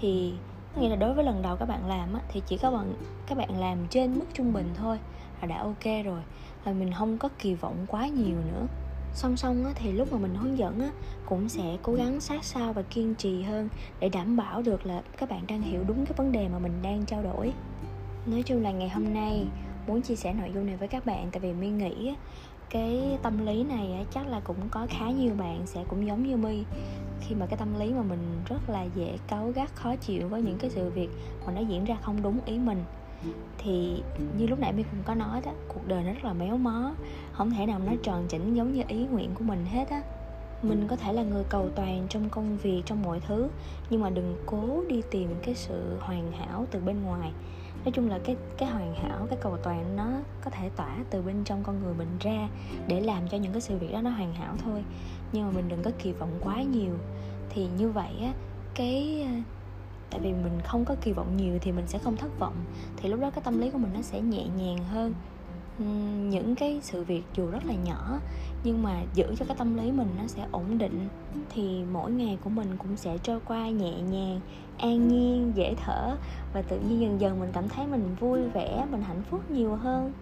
Thì 0.00 0.34
nghĩa 0.76 0.88
là 0.88 0.96
đối 0.96 1.14
với 1.14 1.24
lần 1.24 1.42
đầu 1.42 1.56
các 1.56 1.66
bạn 1.66 1.86
làm 1.86 2.14
á, 2.14 2.20
thì 2.28 2.42
chỉ 2.46 2.56
các 2.56 2.70
bạn 2.70 2.94
các 3.26 3.38
bạn 3.38 3.60
làm 3.60 3.78
trên 3.90 4.14
mức 4.14 4.24
trung 4.34 4.52
bình 4.52 4.70
thôi 4.74 4.98
là 5.40 5.46
đã 5.46 5.58
ok 5.62 6.04
rồi. 6.04 6.20
Và 6.64 6.72
mình 6.72 6.92
không 6.92 7.18
có 7.18 7.28
kỳ 7.38 7.54
vọng 7.54 7.86
quá 7.88 8.06
nhiều 8.06 8.36
nữa. 8.52 8.66
Song 9.14 9.36
song 9.36 9.64
á, 9.64 9.72
thì 9.74 9.92
lúc 9.92 10.12
mà 10.12 10.18
mình 10.18 10.34
hướng 10.34 10.58
dẫn 10.58 10.80
á, 10.80 10.90
cũng 11.26 11.48
sẽ 11.48 11.76
cố 11.82 11.94
gắng 11.94 12.20
sát 12.20 12.44
sao 12.44 12.72
và 12.72 12.82
kiên 12.82 13.14
trì 13.14 13.42
hơn 13.42 13.68
để 14.00 14.08
đảm 14.08 14.36
bảo 14.36 14.62
được 14.62 14.86
là 14.86 15.02
các 15.16 15.28
bạn 15.30 15.40
đang 15.48 15.62
hiểu 15.62 15.84
đúng 15.86 16.06
cái 16.06 16.14
vấn 16.16 16.32
đề 16.32 16.48
mà 16.48 16.58
mình 16.58 16.72
đang 16.82 17.06
trao 17.06 17.22
đổi. 17.22 17.52
Nói 18.26 18.42
chung 18.42 18.62
là 18.62 18.70
ngày 18.70 18.88
hôm 18.88 19.14
nay 19.14 19.46
muốn 19.86 20.02
chia 20.02 20.16
sẻ 20.16 20.32
nội 20.32 20.50
dung 20.54 20.66
này 20.66 20.76
với 20.76 20.88
các 20.88 21.06
bạn. 21.06 21.28
Tại 21.32 21.40
vì 21.40 21.52
mi 21.52 21.68
nghĩ 21.68 22.14
cái 22.70 23.18
tâm 23.22 23.46
lý 23.46 23.64
này 23.64 24.06
chắc 24.10 24.26
là 24.26 24.40
cũng 24.40 24.56
có 24.70 24.86
khá 24.90 25.10
nhiều 25.10 25.34
bạn 25.34 25.60
sẽ 25.66 25.84
cũng 25.88 26.06
giống 26.06 26.22
như 26.22 26.36
mi 26.36 26.64
khi 27.20 27.34
mà 27.34 27.46
cái 27.46 27.58
tâm 27.58 27.78
lý 27.78 27.92
mà 27.92 28.02
mình 28.02 28.40
rất 28.48 28.70
là 28.70 28.86
dễ 28.94 29.18
cáu 29.28 29.52
gắt, 29.54 29.74
khó 29.74 29.96
chịu 29.96 30.28
với 30.28 30.42
những 30.42 30.58
cái 30.58 30.70
sự 30.70 30.90
việc 30.90 31.08
mà 31.46 31.52
nó 31.52 31.60
diễn 31.60 31.84
ra 31.84 31.96
không 32.02 32.22
đúng 32.22 32.38
ý 32.46 32.58
mình. 32.58 32.84
Thì 33.58 34.02
như 34.38 34.46
lúc 34.46 34.58
nãy 34.58 34.72
mi 34.72 34.82
cũng 34.82 35.02
có 35.04 35.14
nói 35.14 35.40
đó, 35.44 35.52
cuộc 35.68 35.88
đời 35.88 36.04
nó 36.04 36.12
rất 36.12 36.24
là 36.24 36.32
méo 36.32 36.56
mó, 36.56 36.94
không 37.32 37.50
thể 37.50 37.66
nào 37.66 37.78
nó 37.78 37.92
tròn 38.02 38.24
chỉnh 38.28 38.54
giống 38.54 38.72
như 38.72 38.82
ý 38.88 39.06
nguyện 39.06 39.30
của 39.34 39.44
mình 39.44 39.66
hết 39.66 39.88
á. 39.90 40.02
Mình 40.62 40.86
có 40.88 40.96
thể 40.96 41.12
là 41.12 41.22
người 41.22 41.44
cầu 41.48 41.68
toàn 41.74 42.06
trong 42.08 42.28
công 42.30 42.56
việc, 42.56 42.82
trong 42.86 43.02
mọi 43.02 43.20
thứ, 43.20 43.48
nhưng 43.90 44.00
mà 44.00 44.10
đừng 44.10 44.36
cố 44.46 44.82
đi 44.88 45.02
tìm 45.10 45.28
cái 45.42 45.54
sự 45.54 45.96
hoàn 46.00 46.32
hảo 46.32 46.66
từ 46.70 46.80
bên 46.80 47.02
ngoài 47.02 47.32
nói 47.84 47.92
chung 47.92 48.08
là 48.08 48.18
cái 48.24 48.36
cái 48.58 48.68
hoàn 48.68 48.94
hảo, 48.94 49.26
cái 49.30 49.38
cầu 49.42 49.56
toàn 49.56 49.96
nó 49.96 50.06
có 50.44 50.50
thể 50.50 50.68
tỏa 50.76 50.96
từ 51.10 51.22
bên 51.22 51.44
trong 51.44 51.62
con 51.62 51.82
người 51.82 51.94
mình 51.94 52.18
ra 52.20 52.48
để 52.88 53.00
làm 53.00 53.28
cho 53.28 53.38
những 53.38 53.52
cái 53.52 53.60
sự 53.60 53.78
việc 53.78 53.92
đó 53.92 54.00
nó 54.00 54.10
hoàn 54.10 54.34
hảo 54.34 54.54
thôi. 54.64 54.84
Nhưng 55.32 55.44
mà 55.46 55.50
mình 55.50 55.68
đừng 55.68 55.82
có 55.82 55.90
kỳ 55.98 56.12
vọng 56.12 56.30
quá 56.40 56.62
nhiều. 56.62 56.94
Thì 57.50 57.68
như 57.78 57.88
vậy 57.88 58.12
á, 58.22 58.32
cái 58.74 59.26
ờ, 59.28 59.34
tại 60.10 60.20
vì 60.20 60.32
mình 60.32 60.60
không 60.64 60.84
có 60.84 60.94
kỳ 61.00 61.12
vọng 61.12 61.36
nhiều 61.36 61.58
thì 61.60 61.72
mình 61.72 61.86
sẽ 61.86 61.98
không 61.98 62.16
thất 62.16 62.38
vọng. 62.38 62.54
Thì 62.96 63.08
lúc 63.08 63.20
đó 63.20 63.30
cái 63.30 63.44
tâm 63.44 63.60
lý 63.60 63.70
của 63.70 63.78
mình 63.78 63.90
nó 63.94 64.02
sẽ 64.02 64.20
nhẹ 64.20 64.46
nhàng 64.56 64.78
hơn 64.78 65.14
những 66.30 66.54
cái 66.54 66.78
sự 66.82 67.04
việc 67.04 67.22
dù 67.36 67.46
rất 67.50 67.66
là 67.66 67.74
nhỏ 67.74 68.18
nhưng 68.64 68.82
mà 68.82 69.02
giữ 69.14 69.34
cho 69.38 69.44
cái 69.48 69.56
tâm 69.56 69.76
lý 69.76 69.92
mình 69.92 70.08
nó 70.18 70.26
sẽ 70.26 70.46
ổn 70.50 70.78
định 70.78 71.08
thì 71.54 71.84
mỗi 71.92 72.10
ngày 72.10 72.38
của 72.44 72.50
mình 72.50 72.76
cũng 72.78 72.96
sẽ 72.96 73.18
trôi 73.18 73.40
qua 73.46 73.68
nhẹ 73.68 73.92
nhàng 73.92 74.40
an 74.78 75.08
nhiên 75.08 75.52
dễ 75.54 75.74
thở 75.84 76.16
và 76.54 76.62
tự 76.62 76.80
nhiên 76.80 77.00
dần 77.00 77.20
dần 77.20 77.40
mình 77.40 77.50
cảm 77.52 77.68
thấy 77.68 77.86
mình 77.86 78.16
vui 78.20 78.40
vẻ 78.42 78.86
mình 78.90 79.02
hạnh 79.02 79.22
phúc 79.30 79.50
nhiều 79.50 79.74
hơn. 79.74 80.12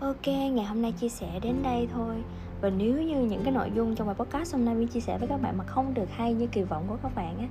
Ok 0.00 0.26
ngày 0.26 0.64
hôm 0.64 0.82
nay 0.82 0.92
chia 0.92 1.08
sẻ 1.08 1.40
đến 1.42 1.54
đây 1.62 1.88
thôi. 1.94 2.14
Và 2.60 2.70
nếu 2.70 3.02
như 3.02 3.20
những 3.20 3.42
cái 3.44 3.52
nội 3.52 3.70
dung 3.74 3.94
trong 3.94 4.06
bài 4.06 4.16
podcast 4.18 4.52
hôm 4.54 4.64
nay 4.64 4.74
mình 4.74 4.88
chia 4.88 5.00
sẻ 5.00 5.18
với 5.18 5.28
các 5.28 5.42
bạn 5.42 5.58
mà 5.58 5.64
không 5.64 5.94
được 5.94 6.10
hay 6.10 6.34
như 6.34 6.46
kỳ 6.46 6.62
vọng 6.62 6.84
của 6.88 6.96
các 7.02 7.14
bạn 7.14 7.38
á 7.38 7.46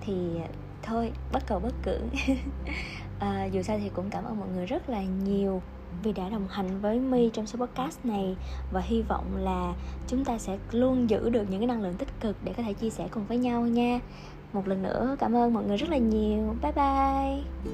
thì 0.00 0.14
thôi 0.82 1.12
bất 1.32 1.42
cầu 1.46 1.60
bất 1.60 1.74
cử 1.82 2.00
à, 3.18 3.44
dù 3.44 3.62
sao 3.62 3.78
thì 3.78 3.90
cũng 3.94 4.10
cảm 4.10 4.24
ơn 4.24 4.40
mọi 4.40 4.48
người 4.48 4.66
rất 4.66 4.88
là 4.88 5.02
nhiều 5.02 5.62
vì 6.02 6.12
đã 6.12 6.28
đồng 6.28 6.48
hành 6.48 6.80
với 6.80 7.00
My 7.00 7.30
trong 7.32 7.46
số 7.46 7.66
podcast 7.66 8.04
này 8.04 8.36
và 8.72 8.80
hy 8.80 9.02
vọng 9.02 9.36
là 9.36 9.74
chúng 10.06 10.24
ta 10.24 10.38
sẽ 10.38 10.58
luôn 10.70 11.10
giữ 11.10 11.30
được 11.30 11.50
những 11.50 11.60
cái 11.60 11.66
năng 11.66 11.82
lượng 11.82 11.94
tích 11.94 12.20
cực 12.20 12.36
để 12.44 12.52
có 12.56 12.62
thể 12.62 12.72
chia 12.72 12.90
sẻ 12.90 13.08
cùng 13.10 13.24
với 13.24 13.38
nhau 13.38 13.62
nha. 13.62 14.00
Một 14.52 14.68
lần 14.68 14.82
nữa, 14.82 15.16
cảm 15.18 15.36
ơn 15.36 15.54
mọi 15.54 15.64
người 15.64 15.76
rất 15.76 15.90
là 15.90 15.98
nhiều. 15.98 16.56
Bye 16.62 16.72
bye. 16.72 17.72